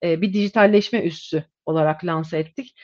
E, 0.04 0.22
bir 0.22 0.34
dijitalleşme 0.34 1.02
üssü 1.02 1.44
olarak 1.66 2.06
lanse 2.06 2.38
ettik. 2.38 2.76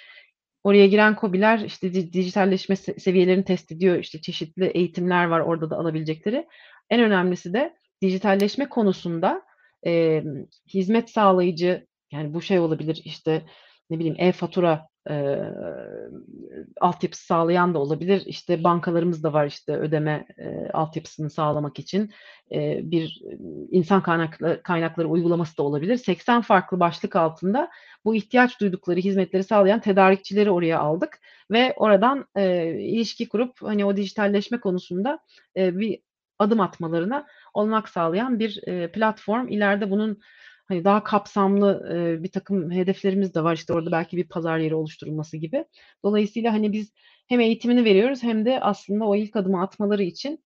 Oraya 0.64 0.88
giren 0.88 1.18
COBİ'ler 1.22 1.60
işte 1.60 1.94
dijitalleşme 1.94 2.76
seviyelerini 2.76 3.46
test 3.46 3.72
ediyor. 3.72 3.98
İşte 3.98 4.22
çeşitli 4.22 4.66
eğitimler 4.66 5.26
var 5.26 5.40
orada 5.40 5.70
da 5.70 5.78
alabilecekleri. 5.78 6.48
En 6.90 7.02
önemlisi 7.02 7.54
de 7.54 7.76
dijitalleşme 8.02 8.70
konusunda 8.70 9.42
e, 9.86 10.24
hizmet 10.74 11.10
sağlayıcı 11.10 11.88
yani 12.12 12.34
bu 12.34 12.42
şey 12.42 12.60
olabilir 12.60 13.02
işte 13.06 13.46
ne 13.90 14.00
bileyim 14.00 14.16
e-fatura 14.20 14.88
e, 15.10 15.40
altyapısı 16.82 17.26
sağlayan 17.26 17.74
da 17.74 17.80
olabilir. 17.80 18.24
İşte 18.26 18.64
bankalarımız 18.64 19.24
da 19.24 19.34
var 19.34 19.46
işte 19.48 19.78
ödeme 19.78 20.26
e, 20.38 20.70
altyapısını 20.74 21.30
sağlamak 21.30 21.80
için 21.80 22.12
e, 22.52 22.80
bir 22.92 23.22
insan 23.72 24.04
kaynakları, 24.04 24.62
kaynakları 24.64 25.08
uygulaması 25.08 25.58
da 25.58 25.64
olabilir. 25.64 25.98
80 25.98 26.42
farklı 26.42 26.80
başlık 26.80 27.16
altında 27.16 27.70
bu 28.06 28.16
ihtiyaç 28.16 28.62
duydukları 28.62 29.00
hizmetleri 29.00 29.44
sağlayan 29.44 29.80
tedarikçileri 29.80 30.52
oraya 30.52 30.80
aldık 30.80 31.20
ve 31.52 31.74
oradan 31.78 32.26
e, 32.36 32.70
ilişki 32.80 33.30
kurup 33.30 33.62
hani 33.62 33.86
o 33.86 33.98
dijitalleşme 33.98 34.60
konusunda 34.60 35.20
e, 35.58 35.80
bir 35.80 36.00
adım 36.40 36.60
atmalarına 36.60 37.26
olmak 37.54 37.90
sağlayan 37.90 38.40
bir 38.40 38.68
e, 38.68 38.92
platform. 38.92 39.48
İleride 39.48 39.92
bunun 39.92 40.20
hani 40.68 40.84
daha 40.86 41.04
kapsamlı 41.04 41.90
e, 41.94 42.24
bir 42.24 42.32
takım 42.32 42.72
hedeflerimiz 42.72 43.36
de 43.36 43.44
var. 43.44 43.56
İşte 43.56 43.74
orada 43.74 43.92
belki 43.92 44.18
bir 44.18 44.28
pazar 44.28 44.58
yeri 44.58 44.76
oluşturulması 44.76 45.38
gibi. 45.38 45.66
Dolayısıyla 46.04 46.54
hani 46.54 46.74
biz 46.74 46.92
hem 47.28 47.40
eğitimini 47.40 47.86
veriyoruz 47.86 48.24
hem 48.24 48.46
de 48.46 48.60
aslında 48.62 49.06
o 49.06 49.16
ilk 49.16 49.36
adımı 49.36 49.62
atmaları 49.62 50.04
için 50.04 50.44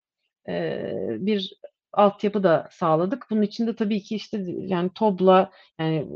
e, 0.50 0.84
bir 1.20 1.54
altyapı 1.94 2.44
da 2.44 2.68
sağladık. 2.72 3.28
Bunun 3.30 3.42
için 3.42 3.68
de 3.68 3.76
tabii 3.76 4.02
ki 4.04 4.16
işte 4.16 4.46
yani 4.48 4.90
TOB'la 4.96 5.52
yani 5.80 6.08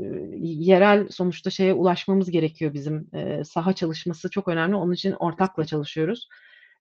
yerel 0.42 1.08
sonuçta 1.10 1.50
şeye 1.50 1.74
ulaşmamız 1.74 2.32
gerekiyor 2.32 2.74
bizim. 2.74 3.10
E, 3.16 3.44
saha 3.44 3.74
çalışması 3.74 4.30
çok 4.30 4.48
önemli. 4.48 4.76
Onun 4.76 4.94
için 4.94 5.12
ortakla 5.12 5.66
çalışıyoruz. 5.66 6.28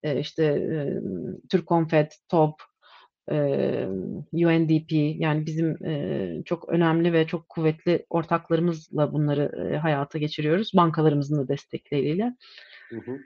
E, 0.02 0.20
işte 0.20 0.44
e, 0.44 1.00
Türk 1.50 1.66
Konfed, 1.66 2.11
TOB, 2.28 2.52
UNDP 4.32 4.92
yani 4.92 5.46
bizim 5.46 5.78
çok 6.44 6.68
önemli 6.68 7.12
ve 7.12 7.26
çok 7.26 7.48
kuvvetli 7.48 8.06
ortaklarımızla 8.11 9.12
bunları 9.12 9.78
hayata 9.82 10.18
geçiriyoruz. 10.18 10.72
Bankalarımızın 10.74 11.44
da 11.44 11.48
destekleriyle. 11.48 12.37
Hı 12.88 12.96
hı. 12.96 13.18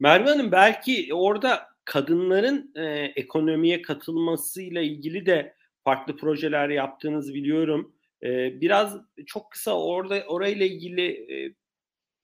Merve 0.00 0.30
Hanım 0.30 0.52
belki 0.52 1.14
orada 1.14 1.60
kadınların 1.84 2.72
ekonomiye 3.16 3.82
katılmasıyla 3.82 4.82
ilgili 4.82 5.26
de 5.26 5.54
farklı 5.84 6.16
projeler 6.16 6.68
yaptığınızı 6.68 7.34
biliyorum. 7.34 7.94
Biraz 8.60 8.96
çok 9.26 9.50
kısa 9.50 9.80
orada 9.80 10.24
orayla 10.28 10.66
ilgili 10.66 11.26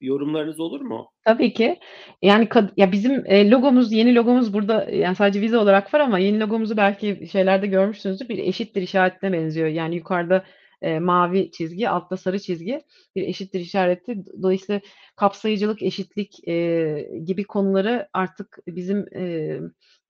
yorumlarınız 0.01 0.61
olur 0.61 0.81
mu? 0.81 1.11
Tabii 1.25 1.53
ki. 1.53 1.79
Yani 2.23 2.49
ya 2.77 2.93
bizim 2.93 3.23
e, 3.27 3.51
logomuz, 3.51 3.93
yeni 3.93 4.15
logomuz 4.15 4.53
burada 4.53 4.91
yani 4.91 5.17
sadece 5.17 5.41
vize 5.41 5.59
olarak 5.59 5.95
var 5.95 6.01
ama 6.01 6.19
yeni 6.19 6.41
logomuzu 6.41 6.77
belki 6.77 7.29
şeylerde 7.33 7.67
görmüşsünüzdür. 7.67 8.29
Bir 8.29 8.39
eşittir 8.39 8.83
işaretine 8.83 9.33
benziyor. 9.33 9.69
Yani 9.69 9.95
yukarıda 9.97 10.45
e, 10.83 10.99
mavi 10.99 11.51
çizgi, 11.51 11.89
altta 11.89 12.17
sarı 12.17 12.39
çizgi 12.39 12.83
bir 13.17 13.23
eşittir 13.23 13.61
işareti. 13.61 14.25
Dolayısıyla 14.43 14.81
kapsayıcılık, 15.17 15.83
eşitlik 15.83 16.49
e, 16.49 17.09
gibi 17.25 17.45
konuları 17.45 18.09
artık 18.13 18.59
bizim 18.67 19.17
e, 19.17 19.59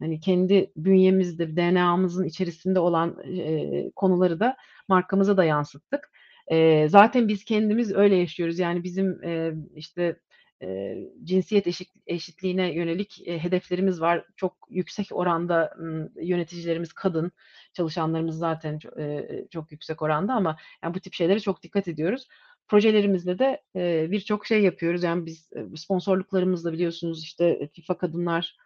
hani 0.01 0.21
kendi 0.21 0.73
bünyemizde, 0.77 1.57
DNA'mızın 1.57 2.25
içerisinde 2.25 2.79
olan 2.79 3.19
e, 3.39 3.91
konuları 3.97 4.41
da 4.41 4.57
markamıza 4.89 5.37
da 5.37 5.45
yansıttık. 5.45 6.11
E, 6.51 6.89
zaten 6.89 7.29
biz 7.29 7.45
kendimiz 7.45 7.95
öyle 7.95 8.17
yaşıyoruz. 8.17 8.59
Yani 8.59 8.85
bizim 8.85 9.25
e, 9.25 9.55
işte 9.75 10.21
e, 10.63 10.97
cinsiyet 11.25 11.67
eşit, 11.67 11.91
eşitliğine 12.07 12.75
yönelik 12.75 13.29
e, 13.29 13.39
hedeflerimiz 13.39 14.01
var. 14.01 14.25
Çok 14.37 14.57
yüksek 14.71 15.09
oranda 15.13 15.75
m, 15.79 16.09
yöneticilerimiz 16.23 16.93
kadın, 16.93 17.33
çalışanlarımız 17.73 18.39
zaten 18.39 18.79
e, 18.99 19.29
çok 19.51 19.73
yüksek 19.73 20.03
oranda 20.03 20.35
ama 20.35 20.57
yani 20.83 20.95
bu 20.95 21.01
tip 21.01 21.15
şeylere 21.15 21.41
çok 21.41 21.63
dikkat 21.63 21.89
ediyoruz. 21.89 22.29
Projelerimizde 22.69 23.39
de 23.39 23.63
e, 23.77 24.11
birçok 24.11 24.47
şey 24.47 24.63
yapıyoruz. 24.63 25.03
Yani 25.03 25.27
biz 25.27 25.51
sponsorluklarımızla 25.77 26.73
biliyorsunuz 26.73 27.23
işte 27.25 27.69
FIFA 27.73 27.99
Kadınlar 27.99 28.57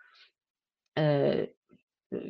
e, 0.98 1.34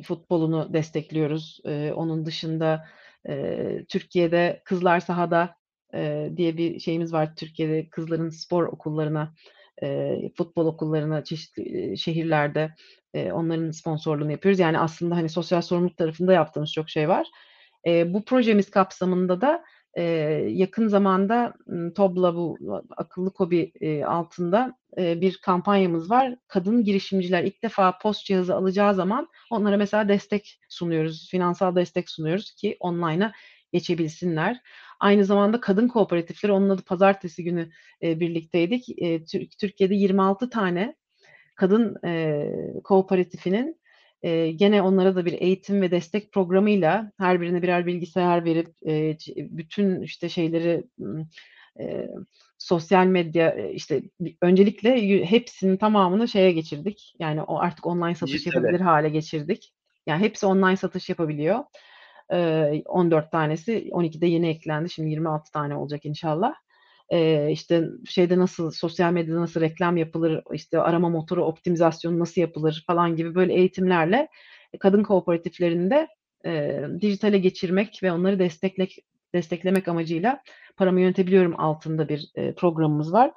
futbolunu 0.03 0.73
destekliyoruz. 0.73 1.59
E, 1.65 1.91
onun 1.95 2.25
dışında 2.25 2.87
e, 3.27 3.85
Türkiye'de 3.89 4.61
Kızlar 4.65 4.99
Sahada 4.99 5.55
e, 5.93 6.29
diye 6.37 6.57
bir 6.57 6.79
şeyimiz 6.79 7.13
var. 7.13 7.35
Türkiye'de 7.35 7.89
kızların 7.89 8.29
spor 8.29 8.63
okullarına, 8.63 9.33
e, 9.83 10.15
futbol 10.37 10.65
okullarına 10.65 11.23
çeşitli 11.23 11.97
şehirlerde 11.97 12.73
e, 13.13 13.31
onların 13.31 13.71
sponsorluğunu 13.71 14.31
yapıyoruz. 14.31 14.59
Yani 14.59 14.79
aslında 14.79 15.15
hani 15.15 15.29
sosyal 15.29 15.61
sorumluluk 15.61 15.97
tarafında 15.97 16.33
yaptığımız 16.33 16.73
çok 16.73 16.89
şey 16.89 17.09
var. 17.09 17.27
E, 17.87 18.13
bu 18.13 18.25
projemiz 18.25 18.71
kapsamında 18.71 19.41
da 19.41 19.63
e, 19.93 20.03
yakın 20.47 20.87
zamanda 20.87 21.53
TOB'la 21.95 22.35
bu 22.35 22.57
akıllı 22.97 23.33
kobi 23.33 23.71
e, 23.81 24.03
altında 24.03 24.77
e, 24.97 25.21
bir 25.21 25.37
kampanyamız 25.37 26.09
var. 26.09 26.35
Kadın 26.47 26.83
girişimciler 26.83 27.43
ilk 27.43 27.63
defa 27.63 27.97
post 27.97 28.25
cihazı 28.25 28.55
alacağı 28.55 28.95
zaman 28.95 29.27
onlara 29.51 29.77
mesela 29.77 30.07
destek 30.07 30.59
sunuyoruz, 30.69 31.29
finansal 31.31 31.75
destek 31.75 32.09
sunuyoruz 32.09 32.51
ki 32.51 32.77
online'a 32.79 33.31
geçebilsinler. 33.73 34.61
Aynı 34.99 35.25
zamanda 35.25 35.59
kadın 35.59 35.87
kooperatifleri, 35.87 36.51
onun 36.51 36.69
adı 36.69 36.81
pazartesi 36.81 37.43
günü 37.43 37.69
e, 38.03 38.19
birlikteydik. 38.19 39.01
E, 39.01 39.23
Türkiye'de 39.59 39.95
26 39.95 40.49
tane 40.49 40.95
kadın 41.55 41.97
e, 42.05 42.45
kooperatifinin 42.83 43.79
e, 44.23 44.51
gene 44.51 44.81
onlara 44.81 45.15
da 45.15 45.25
bir 45.25 45.33
eğitim 45.33 45.81
ve 45.81 45.91
destek 45.91 46.31
programıyla 46.31 47.11
her 47.17 47.41
birine 47.41 47.61
birer 47.61 47.85
bilgisayar 47.85 48.45
verip 48.45 48.75
e, 48.87 49.17
bütün 49.37 50.01
işte 50.01 50.29
şeyleri 50.29 50.83
e, 51.79 52.09
sosyal 52.57 53.05
medya 53.05 53.55
işte 53.55 54.01
öncelikle 54.41 55.25
hepsinin 55.25 55.77
tamamını 55.77 56.27
şeye 56.27 56.51
geçirdik. 56.51 57.15
Yani 57.19 57.41
o 57.41 57.59
artık 57.59 57.85
online 57.87 58.15
satış 58.15 58.45
yapabilir 58.45 58.79
hale 58.79 59.09
geçirdik. 59.09 59.73
Yani 60.07 60.21
hepsi 60.21 60.45
online 60.45 60.77
satış 60.77 61.09
yapabiliyor. 61.09 61.63
14 62.85 63.31
tanesi 63.31 63.89
12'de 63.91 64.27
yeni 64.27 64.47
eklendi. 64.49 64.89
Şimdi 64.89 65.09
26 65.09 65.51
tane 65.51 65.75
olacak 65.75 66.05
inşallah. 66.05 66.53
Ee, 67.11 67.51
işte 67.51 67.83
şeyde 68.09 68.37
nasıl 68.37 68.71
sosyal 68.71 69.11
medyada 69.11 69.41
nasıl 69.41 69.61
reklam 69.61 69.97
yapılır, 69.97 70.43
işte 70.53 70.79
arama 70.79 71.09
motoru 71.09 71.45
optimizasyonu 71.45 72.19
nasıl 72.19 72.41
yapılır 72.41 72.83
falan 72.87 73.15
gibi 73.15 73.35
böyle 73.35 73.53
eğitimlerle 73.53 74.27
kadın 74.79 75.03
kooperatiflerinde 75.03 76.07
e, 76.45 76.81
dijitale 77.01 77.37
geçirmek 77.37 77.99
ve 78.03 78.11
onları 78.11 78.39
desteklek 78.39 78.97
desteklemek 79.33 79.87
amacıyla 79.87 80.43
paramı 80.77 81.01
yönetebiliyorum 81.01 81.59
altında 81.59 82.09
bir 82.09 82.31
e, 82.35 82.53
programımız 82.53 83.13
var. 83.13 83.31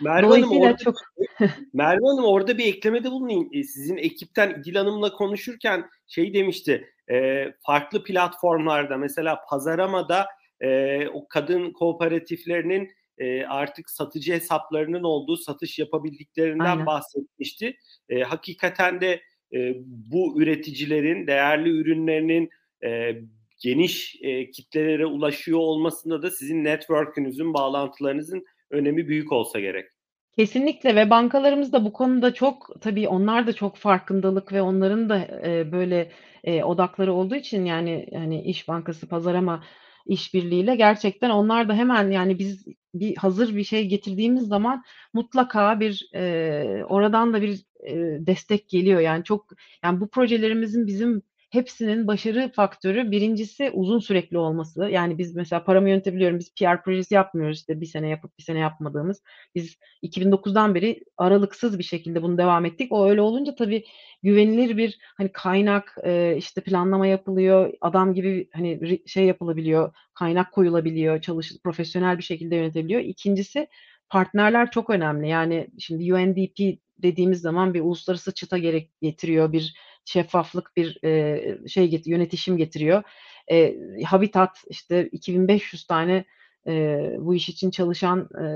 Merve 0.00 0.26
Hanım, 0.26 0.60
orada, 0.60 0.76
çok 0.76 0.94
Merve 1.72 2.06
Hanım 2.06 2.24
orada 2.24 2.58
bir 2.58 2.66
eklemede 2.66 3.10
bulunayım. 3.10 3.50
Sizin 3.52 3.96
ekipten 3.96 4.50
İdil 4.50 4.74
Hanım'la 4.74 5.12
konuşurken 5.12 5.84
şey 6.06 6.34
demişti 6.34 6.94
e, 7.10 7.44
farklı 7.66 8.04
platformlarda 8.04 8.96
mesela 8.96 9.40
Pazarama'da 9.50 10.26
e, 10.60 11.08
o 11.08 11.28
kadın 11.28 11.72
kooperatiflerinin 11.72 12.90
e, 13.18 13.44
artık 13.44 13.90
satıcı 13.90 14.32
hesaplarının 14.32 15.02
olduğu 15.02 15.36
satış 15.36 15.78
yapabildiklerinden 15.78 16.64
Aynen. 16.64 16.86
bahsetmişti. 16.86 17.76
E, 18.08 18.22
hakikaten 18.22 19.00
de 19.00 19.20
e, 19.52 19.74
bu 19.86 20.42
üreticilerin 20.42 21.26
değerli 21.26 21.68
ürünlerinin 21.68 22.50
e, 22.84 23.16
geniş 23.62 24.16
e, 24.22 24.50
kitlelere 24.50 25.06
ulaşıyor 25.06 25.58
olmasında 25.58 26.22
da 26.22 26.30
sizin 26.30 26.64
network'ünüzün, 26.64 27.54
bağlantılarınızın 27.54 28.44
önemi 28.70 29.08
büyük 29.08 29.32
olsa 29.32 29.60
gerek. 29.60 29.86
Kesinlikle 30.36 30.96
ve 30.96 31.10
bankalarımız 31.10 31.72
da 31.72 31.84
bu 31.84 31.92
konuda 31.92 32.34
çok 32.34 32.80
tabii 32.80 33.08
onlar 33.08 33.46
da 33.46 33.52
çok 33.52 33.76
farkındalık 33.76 34.52
ve 34.52 34.62
onların 34.62 35.08
da 35.08 35.18
e, 35.46 35.72
böyle 35.72 36.10
e, 36.44 36.64
odakları 36.64 37.12
olduğu 37.12 37.34
için 37.34 37.64
yani 37.64 38.08
yani 38.12 38.42
İş 38.42 38.68
Bankası 38.68 39.08
Pazarama 39.08 39.64
işbirliğiyle 40.06 40.76
gerçekten 40.76 41.30
onlar 41.30 41.68
da 41.68 41.74
hemen 41.74 42.10
yani 42.10 42.38
biz 42.38 42.64
bir 42.94 43.16
hazır 43.16 43.56
bir 43.56 43.64
şey 43.64 43.88
getirdiğimiz 43.88 44.48
zaman 44.48 44.84
mutlaka 45.12 45.80
bir 45.80 46.08
e, 46.14 46.84
oradan 46.84 47.32
da 47.34 47.42
bir 47.42 47.64
e, 47.86 47.94
destek 48.26 48.68
geliyor. 48.68 49.00
Yani 49.00 49.24
çok 49.24 49.46
yani 49.84 50.00
bu 50.00 50.08
projelerimizin 50.08 50.86
bizim 50.86 51.22
hepsinin 51.54 52.06
başarı 52.06 52.52
faktörü 52.52 53.10
birincisi 53.10 53.70
uzun 53.70 53.98
sürekli 53.98 54.38
olması. 54.38 54.88
Yani 54.90 55.18
biz 55.18 55.34
mesela 55.34 55.64
paramı 55.64 55.90
yönetebiliyorum. 55.90 56.38
Biz 56.38 56.54
PR 56.54 56.82
projesi 56.82 57.14
yapmıyoruz 57.14 57.58
işte 57.58 57.80
bir 57.80 57.86
sene 57.86 58.08
yapıp 58.08 58.38
bir 58.38 58.42
sene 58.42 58.58
yapmadığımız. 58.58 59.22
Biz 59.54 59.76
2009'dan 60.02 60.74
beri 60.74 61.04
aralıksız 61.16 61.78
bir 61.78 61.84
şekilde 61.84 62.22
bunu 62.22 62.38
devam 62.38 62.64
ettik. 62.64 62.92
O 62.92 63.10
öyle 63.10 63.20
olunca 63.20 63.54
tabii 63.54 63.84
güvenilir 64.22 64.76
bir 64.76 64.98
hani 65.16 65.32
kaynak 65.32 65.96
e, 66.04 66.36
işte 66.36 66.60
planlama 66.60 67.06
yapılıyor. 67.06 67.72
Adam 67.80 68.14
gibi 68.14 68.48
hani 68.52 69.00
şey 69.06 69.24
yapılabiliyor. 69.24 69.94
Kaynak 70.14 70.52
koyulabiliyor. 70.52 71.20
Çalış 71.20 71.52
profesyonel 71.64 72.18
bir 72.18 72.22
şekilde 72.22 72.56
yönetebiliyor. 72.56 73.00
İkincisi 73.00 73.68
partnerler 74.08 74.70
çok 74.70 74.90
önemli. 74.90 75.28
Yani 75.28 75.68
şimdi 75.78 76.14
UNDP 76.14 76.78
dediğimiz 76.98 77.40
zaman 77.40 77.74
bir 77.74 77.80
uluslararası 77.80 78.34
çıta 78.34 78.58
gerek 78.58 78.90
getiriyor. 79.02 79.52
Bir 79.52 79.74
şeffaflık 80.04 80.76
bir 80.76 81.04
e, 81.04 81.68
şey 81.68 81.88
get 81.88 82.06
yönetişim 82.06 82.56
getiriyor. 82.56 83.02
E, 83.50 83.76
Habitat 84.04 84.64
işte 84.70 85.08
2500 85.12 85.86
tane 85.86 86.24
e, 86.66 87.00
bu 87.18 87.34
iş 87.34 87.48
için 87.48 87.70
çalışan 87.70 88.28
e, 88.42 88.46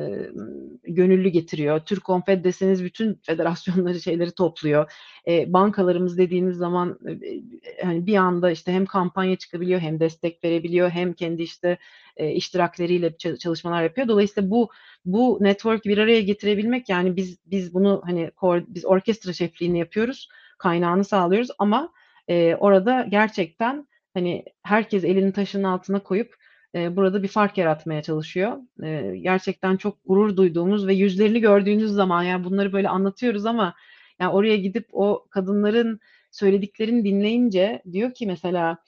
gönüllü 0.92 1.28
getiriyor. 1.28 1.80
Türk 1.80 2.04
Konfed 2.04 2.44
deseniz 2.44 2.84
bütün 2.84 3.20
federasyonları 3.22 4.00
şeyleri 4.00 4.30
topluyor. 4.30 4.92
E, 5.28 5.52
bankalarımız 5.52 6.18
dediğiniz 6.18 6.56
zaman 6.56 6.98
e, 7.08 7.84
hani 7.84 8.06
bir 8.06 8.16
anda 8.16 8.50
işte 8.50 8.72
hem 8.72 8.86
kampanya 8.86 9.36
çıkabiliyor 9.36 9.80
hem 9.80 10.00
destek 10.00 10.44
verebiliyor 10.44 10.90
hem 10.90 11.12
kendi 11.12 11.42
işte 11.42 11.78
e, 12.16 12.30
iştirakleriyle 12.32 13.16
çalışmalar 13.38 13.82
yapıyor. 13.82 14.08
Dolayısıyla 14.08 14.50
bu 14.50 14.70
bu 15.04 15.38
network 15.40 15.84
bir 15.84 15.98
araya 15.98 16.20
getirebilmek 16.20 16.88
yani 16.88 17.16
biz 17.16 17.38
biz 17.46 17.74
bunu 17.74 18.02
hani 18.04 18.30
biz 18.68 18.86
orkestra 18.86 19.32
şefliğini 19.32 19.78
yapıyoruz 19.78 20.28
kaynağını 20.58 21.04
sağlıyoruz 21.04 21.48
ama 21.58 21.92
e, 22.28 22.54
orada 22.54 23.06
gerçekten 23.08 23.88
hani 24.14 24.44
herkes 24.62 25.04
elini 25.04 25.32
taşın 25.32 25.62
altına 25.62 26.02
koyup 26.02 26.34
e, 26.74 26.96
burada 26.96 27.22
bir 27.22 27.28
fark 27.28 27.58
yaratmaya 27.58 28.02
çalışıyor. 28.02 28.58
E, 28.82 29.16
gerçekten 29.16 29.76
çok 29.76 29.98
gurur 30.04 30.36
duyduğumuz 30.36 30.86
ve 30.86 30.94
yüzlerini 30.94 31.40
gördüğünüz 31.40 31.90
zaman 31.90 32.22
yani 32.22 32.44
bunları 32.44 32.72
böyle 32.72 32.88
anlatıyoruz 32.88 33.46
ama 33.46 33.74
yani 34.20 34.32
oraya 34.32 34.56
gidip 34.56 34.88
o 34.92 35.26
kadınların 35.30 36.00
söylediklerini 36.30 37.04
dinleyince 37.04 37.82
diyor 37.92 38.14
ki 38.14 38.26
mesela 38.26 38.78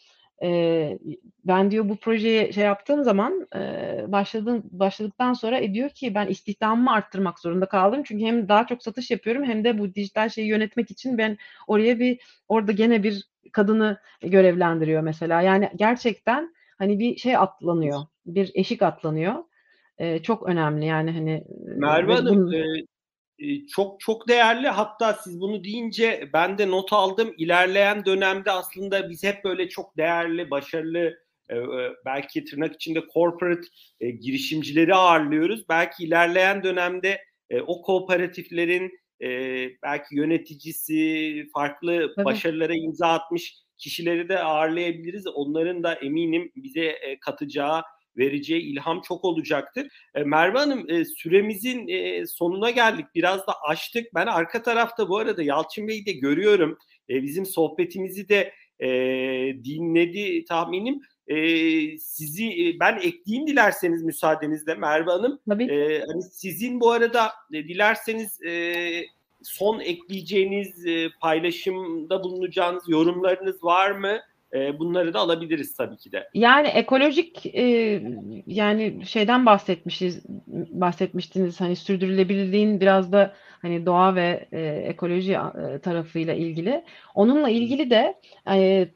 e, 0.42 0.98
ben 1.44 1.70
diyor 1.70 1.88
bu 1.88 1.96
projeye 1.96 2.52
şey 2.52 2.64
yaptığım 2.64 3.04
zaman 3.04 3.46
e, 3.56 3.60
başladığım 4.08 4.62
başladıktan 4.70 5.32
sonra 5.32 5.58
e, 5.58 5.74
diyor 5.74 5.90
ki 5.90 6.14
ben 6.14 6.26
istihdamımı 6.26 6.92
arttırmak 6.92 7.38
zorunda 7.38 7.66
kaldım. 7.66 8.02
Çünkü 8.04 8.24
hem 8.24 8.48
daha 8.48 8.66
çok 8.66 8.82
satış 8.82 9.10
yapıyorum 9.10 9.44
hem 9.44 9.64
de 9.64 9.78
bu 9.78 9.94
dijital 9.94 10.28
şeyi 10.28 10.48
yönetmek 10.48 10.90
için 10.90 11.18
ben 11.18 11.38
oraya 11.66 11.98
bir 11.98 12.20
orada 12.48 12.72
gene 12.72 13.02
bir 13.02 13.30
kadını 13.52 13.98
görevlendiriyor 14.22 15.02
mesela. 15.02 15.42
Yani 15.42 15.70
gerçekten 15.76 16.54
hani 16.78 16.98
bir 16.98 17.16
şey 17.16 17.36
atlanıyor. 17.36 18.00
Bir 18.26 18.50
eşik 18.54 18.82
atlanıyor. 18.82 19.34
E, 19.98 20.22
çok 20.22 20.48
önemli 20.48 20.86
yani 20.86 21.10
hani 21.10 21.44
Merve 21.76 22.14
Hanım 22.14 22.36
bunun... 22.36 22.52
e, 22.52 22.64
çok 23.74 24.00
çok 24.00 24.28
değerli. 24.28 24.68
Hatta 24.68 25.12
siz 25.12 25.40
bunu 25.40 25.64
deyince 25.64 26.30
ben 26.32 26.58
de 26.58 26.70
not 26.70 26.92
aldım. 26.92 27.34
İlerleyen 27.38 28.04
dönemde 28.04 28.50
aslında 28.50 29.10
biz 29.10 29.24
hep 29.24 29.44
böyle 29.44 29.68
çok 29.68 29.96
değerli, 29.96 30.50
başarılı 30.50 31.18
belki 32.04 32.44
tırnak 32.44 32.74
içinde 32.74 33.02
corporate 33.14 33.68
girişimcileri 34.00 34.94
ağırlıyoruz. 34.94 35.68
Belki 35.68 36.04
ilerleyen 36.04 36.62
dönemde 36.62 37.20
o 37.66 37.82
kooperatiflerin 37.82 39.00
belki 39.82 40.16
yöneticisi, 40.16 41.46
farklı 41.52 42.12
Tabii. 42.16 42.24
başarılara 42.24 42.74
imza 42.74 43.08
atmış 43.08 43.54
kişileri 43.78 44.28
de 44.28 44.38
ağırlayabiliriz. 44.38 45.26
Onların 45.26 45.82
da 45.82 45.94
eminim 45.94 46.52
bize 46.56 46.98
katacağı 47.20 47.82
vereceği 48.16 48.62
ilham 48.62 49.00
çok 49.00 49.24
olacaktır. 49.24 49.88
E, 50.14 50.22
Merve 50.22 50.58
Hanım 50.58 50.90
e, 50.90 51.04
süremizin 51.04 51.88
e, 51.88 52.26
sonuna 52.26 52.70
geldik. 52.70 53.06
Biraz 53.14 53.46
da 53.46 53.52
açtık. 53.68 54.14
Ben 54.14 54.26
arka 54.26 54.62
tarafta 54.62 55.08
bu 55.08 55.18
arada 55.18 55.42
Yalçın 55.42 55.88
Bey'i 55.88 56.06
de 56.06 56.12
görüyorum. 56.12 56.78
E, 57.10 57.22
bizim 57.22 57.46
sohbetimizi 57.46 58.28
de 58.28 58.52
e, 58.80 58.88
dinledi 59.64 60.44
tahminim. 60.44 61.00
E, 61.26 61.36
sizi 61.98 62.46
e, 62.46 62.80
ben 62.80 62.96
ekleyeyim 62.96 63.46
dilerseniz 63.46 64.02
müsaadenizle 64.02 64.74
Merve 64.74 65.10
Hanım. 65.10 65.40
Tabii. 65.48 65.64
E, 65.64 66.00
hani 66.06 66.22
sizin 66.22 66.80
bu 66.80 66.90
arada 66.90 67.30
e, 67.52 67.68
dilerseniz 67.68 68.42
e, 68.42 68.84
son 69.42 69.80
ekleyeceğiniz 69.80 70.86
e, 70.86 71.08
paylaşımda 71.20 72.24
bulunacağınız 72.24 72.88
yorumlarınız 72.88 73.64
var 73.64 73.90
mı? 73.90 74.20
E, 74.54 74.78
bunları 74.78 75.14
da 75.14 75.18
alabiliriz 75.18 75.76
tabii 75.76 75.96
ki 75.96 76.12
de. 76.12 76.28
Yani 76.34 76.68
ekolojik 76.68 77.46
e, 77.46 77.62
yani 78.46 79.06
şeyden 79.06 79.46
bahsetmişiz 79.46 80.24
bahsetmiştiniz 80.70 81.60
hani 81.60 81.76
sürdürülebilirliğin 81.76 82.80
biraz 82.80 83.12
da 83.12 83.34
hani 83.62 83.86
doğa 83.86 84.14
ve 84.14 84.48
e, 84.52 84.60
ekoloji 84.60 85.32
e, 85.32 85.78
tarafıyla 85.78 86.34
ilgili. 86.34 86.84
Onunla 87.14 87.48
ilgili 87.48 87.90
de 87.90 88.14
e, 88.50 88.88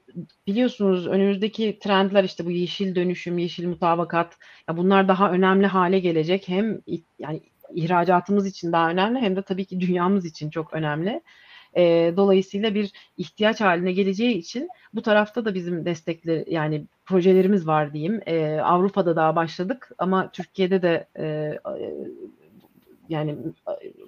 biliyorsunuz 0.47 1.07
önümüzdeki 1.07 1.79
trendler 1.79 2.25
işte 2.25 2.47
bu 2.47 2.51
yeşil 2.51 2.95
dönüşüm, 2.95 3.39
yeşil 3.39 3.67
mutabakat 3.69 4.37
ya 4.69 4.77
bunlar 4.77 5.09
daha 5.09 5.31
önemli 5.31 5.67
hale 5.67 5.99
gelecek. 5.99 6.49
Hem 6.49 6.81
yani 7.19 7.41
ihracatımız 7.75 8.47
için 8.47 8.73
daha 8.73 8.91
önemli 8.91 9.21
hem 9.21 9.37
de 9.37 9.43
tabii 9.43 9.65
ki 9.65 9.81
dünyamız 9.81 10.27
için 10.27 10.51
çok 10.51 10.73
önemli. 10.73 11.23
E, 11.77 12.13
dolayısıyla 12.17 12.75
bir 12.75 12.93
ihtiyaç 13.17 13.61
haline 13.61 13.93
geleceği 13.93 14.35
için 14.35 14.69
bu 14.95 15.03
tarafta 15.03 15.45
da 15.45 15.55
bizim 15.55 15.85
destekler 15.85 16.47
yani 16.47 16.87
projelerimiz 17.07 17.67
var 17.67 17.93
diyeyim. 17.93 18.21
E, 18.27 18.61
Avrupa'da 18.61 19.17
daha 19.17 19.37
başladık 19.37 19.91
ama 19.99 20.31
Türkiye'de 20.31 20.83
de 20.83 21.09
e, 21.19 21.59
yani 23.09 23.37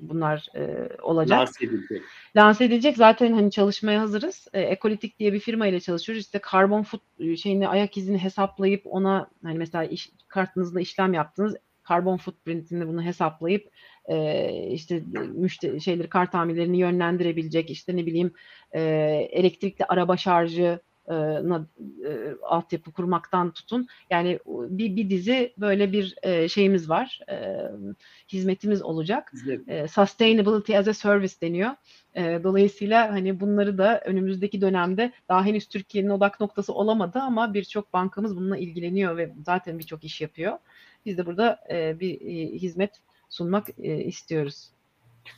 bunlar 0.01 0.49
e, 0.55 0.89
olacak. 1.03 1.41
Lanse 1.41 1.65
edilecek. 1.67 2.03
Lanse 2.37 2.65
edilecek. 2.65 2.97
Zaten 2.97 3.33
hani 3.33 3.51
çalışmaya 3.51 4.01
hazırız. 4.01 4.49
E, 4.53 4.61
Ekolitik 4.61 5.19
diye 5.19 5.33
bir 5.33 5.41
firma 5.41 5.67
ile 5.67 5.81
çalışıyoruz. 5.81 6.25
İşte 6.25 6.39
karbon 6.39 6.83
foot 6.83 7.03
şeyini 7.39 7.69
ayak 7.69 7.97
izini 7.97 8.19
hesaplayıp 8.19 8.83
ona 8.87 9.29
hani 9.45 9.59
mesela 9.59 9.85
iş, 9.85 10.11
kartınızda 10.29 10.81
işlem 10.81 11.15
yaptınız 11.15 11.57
karbon 11.87 12.17
footprintini 12.17 12.89
bunu 12.89 13.03
hesaplayıp 13.03 13.71
e, 14.09 14.49
işte 14.71 15.03
müşteri 15.35 15.81
şeyleri 15.81 16.09
kart 16.09 16.33
tamirlerini 16.33 16.79
yönlendirebilecek 16.79 17.71
işte 17.71 17.97
ne 17.97 18.07
bileyim 18.07 18.33
e, 18.73 18.81
elektrikli 19.31 19.85
araba 19.85 20.17
şarjı 20.17 20.81
e, 21.09 21.15
altyapı 22.43 22.93
kurmaktan 22.93 23.51
tutun. 23.51 23.87
Yani 24.11 24.39
bir, 24.47 24.97
bir 24.97 25.11
dizi 25.11 25.53
böyle 25.59 25.93
bir 25.93 26.15
e, 26.23 26.49
şeyimiz 26.49 26.91
var. 26.91 27.21
E, 27.31 27.63
hizmetimiz 28.29 28.83
olacak. 28.83 29.33
E, 29.69 29.89
sustainability 29.89 30.77
as 30.77 30.89
a 30.89 30.95
service 30.95 31.35
deniyor. 31.43 31.71
E, 32.15 32.41
dolayısıyla 32.45 33.13
hani 33.13 33.41
bunları 33.41 33.79
da 33.79 34.01
önümüzdeki 34.05 34.61
dönemde 34.61 35.13
daha 35.29 35.45
henüz 35.45 35.69
Türkiye'nin 35.69 36.11
odak 36.11 36.41
noktası 36.41 36.73
olamadı 36.73 37.19
ama 37.19 37.55
birçok 37.55 37.93
bankamız 37.93 38.37
bununla 38.37 38.57
ilgileniyor 38.57 39.17
ve 39.17 39.33
zaten 39.47 39.79
birçok 39.79 40.05
iş 40.05 40.21
yapıyor. 40.21 40.59
Biz 41.07 41.19
de 41.19 41.27
burada 41.27 41.59
e, 41.71 42.01
bir 42.01 42.21
e, 42.21 42.53
hizmet 42.53 43.01
sunmak 43.29 43.69
e, 43.79 43.97
istiyoruz. 44.05 44.71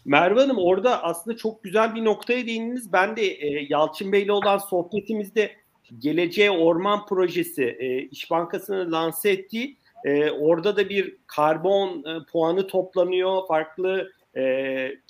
Merve 0.05 0.41
Hanım 0.41 0.59
orada 0.59 1.03
aslında 1.03 1.37
çok 1.37 1.63
güzel 1.63 1.95
bir 1.95 2.05
noktaya 2.05 2.47
değindiniz. 2.47 2.93
Ben 2.93 3.17
de 3.17 3.23
e, 3.23 3.67
Yalçın 3.69 4.13
Bey'le 4.13 4.31
olan 4.31 4.59
sohbetimizde 4.59 5.53
Geleceğe 5.99 6.51
Orman 6.51 7.07
Projesi 7.07 7.65
e, 7.65 8.03
İş 8.03 8.31
Bankası'nın 8.31 8.93
lanse 8.93 9.31
ettiği 9.31 9.77
e, 10.05 10.31
orada 10.31 10.77
da 10.77 10.89
bir 10.89 11.17
karbon 11.27 12.05
e, 12.05 12.25
puanı 12.33 12.67
toplanıyor. 12.67 13.47
Farklı 13.49 14.13
e, 14.37 14.43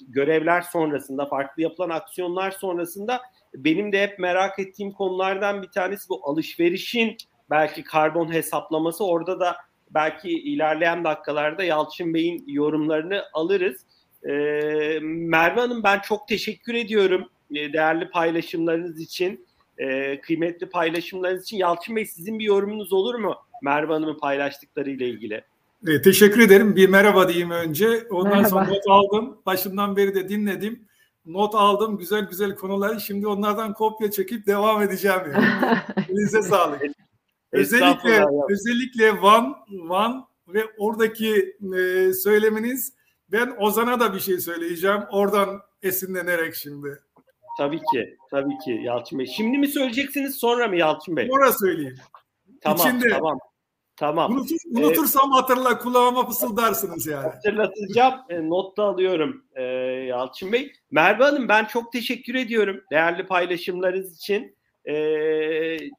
görevler 0.08 0.60
sonrasında, 0.60 1.26
farklı 1.26 1.62
yapılan 1.62 1.90
aksiyonlar 1.90 2.50
sonrasında 2.50 3.20
benim 3.54 3.92
de 3.92 4.02
hep 4.02 4.18
merak 4.18 4.58
ettiğim 4.58 4.92
konulardan 4.92 5.62
bir 5.62 5.68
tanesi 5.68 6.08
bu 6.08 6.20
alışverişin 6.24 7.16
belki 7.50 7.84
karbon 7.84 8.32
hesaplaması. 8.32 9.04
Orada 9.04 9.40
da 9.40 9.56
belki 9.94 10.30
ilerleyen 10.30 11.04
dakikalarda 11.04 11.64
Yalçın 11.64 12.14
Bey'in 12.14 12.44
yorumlarını 12.46 13.22
alırız. 13.32 13.80
Ee, 14.24 14.98
Merve 15.02 15.60
Hanım 15.60 15.82
ben 15.82 16.00
çok 16.00 16.28
teşekkür 16.28 16.74
ediyorum. 16.74 17.28
e, 17.54 17.72
değerli 17.72 18.10
paylaşımlarınız 18.10 19.00
için, 19.00 19.46
e, 19.78 20.20
kıymetli 20.20 20.68
paylaşımlarınız 20.68 21.42
için. 21.42 21.56
Yalçın 21.56 21.96
Bey 21.96 22.06
sizin 22.06 22.38
bir 22.38 22.44
yorumunuz 22.44 22.92
olur 22.92 23.14
mu 23.14 23.34
Merve 23.62 23.92
Hanım'ın 23.92 24.18
paylaştıkları 24.18 24.90
ile 24.90 25.08
ilgili? 25.08 25.44
E, 25.86 26.02
teşekkür 26.02 26.40
ederim. 26.40 26.76
Bir 26.76 26.88
merhaba 26.88 27.28
diyeyim 27.28 27.50
önce. 27.50 28.06
Ondan 28.10 28.32
merhaba. 28.32 28.48
sonra 28.48 28.64
not 28.64 28.88
aldım. 28.88 29.38
Başından 29.46 29.96
beri 29.96 30.14
de 30.14 30.28
dinledim. 30.28 30.88
Not 31.26 31.54
aldım. 31.54 31.98
Güzel 31.98 32.28
güzel 32.28 32.54
konuları. 32.54 33.00
Şimdi 33.00 33.26
onlardan 33.26 33.72
kopya 33.72 34.10
çekip 34.10 34.46
devam 34.46 34.82
edeceğim. 34.82 35.20
Yani. 35.32 35.78
Elinize 36.08 36.42
sağlık. 36.42 36.82
Özellikle 37.52 38.24
özellikle 38.50 39.22
Van 39.22 39.56
Van 39.68 40.28
ve 40.48 40.64
oradaki 40.78 41.56
e, 41.76 42.12
söyleminiz 42.12 42.92
ben 43.32 43.56
Ozan'a 43.58 44.00
da 44.00 44.14
bir 44.14 44.20
şey 44.20 44.38
söyleyeceğim. 44.38 45.00
Oradan 45.10 45.60
esinlenerek 45.82 46.54
şimdi. 46.54 46.98
Tabii 47.58 47.78
ki. 47.78 48.16
Tabii 48.30 48.58
ki 48.64 48.80
Yalçın 48.82 49.18
Bey. 49.18 49.26
Şimdi 49.26 49.58
mi 49.58 49.68
söyleyeceksiniz 49.68 50.34
sonra 50.34 50.68
mı 50.68 50.76
Yalçın 50.76 51.16
Bey? 51.16 51.28
Sonra 51.28 51.52
söyleyeyim. 51.52 51.96
Tamam 52.60 52.86
İçinde, 52.86 53.08
tamam. 53.08 53.38
Tamam. 53.96 54.32
Unutur, 54.32 54.56
unutursam 54.70 55.30
ee, 55.32 55.34
hatırla 55.34 55.78
kulağıma 55.78 56.26
fısıldarsınız 56.26 57.06
yani. 57.06 57.22
Hatırlatacağım. 57.22 58.14
E, 58.28 58.48
not 58.48 58.76
da 58.76 58.84
alıyorum 58.84 59.44
e, 59.54 59.62
Yalçın 60.08 60.52
Bey. 60.52 60.72
Merve 60.90 61.24
Hanım 61.24 61.48
ben 61.48 61.64
çok 61.64 61.92
teşekkür 61.92 62.34
ediyorum 62.34 62.80
değerli 62.92 63.26
paylaşımlarınız 63.26 64.16
için. 64.16 64.56
E, 64.88 64.96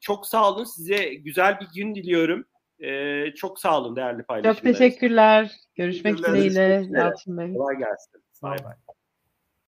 çok 0.00 0.26
sağ 0.26 0.52
olun. 0.52 0.64
Size 0.64 1.14
güzel 1.14 1.60
bir 1.60 1.68
gün 1.74 1.94
diliyorum. 1.94 2.44
E, 2.78 3.24
çok 3.34 3.60
sağ 3.60 3.80
olun 3.80 3.96
değerli 3.96 4.22
paylaşımlarınız. 4.22 4.78
Çok 4.78 4.88
teşekkürler. 4.88 5.52
Görüşmek 5.74 6.18
dileğiyle 6.18 6.88
Yalçın 6.90 7.38
Bey. 7.38 7.54
Kolay 7.54 7.76
gelsin. 7.76 8.22
Bay 8.42 8.58
bay. 8.64 8.74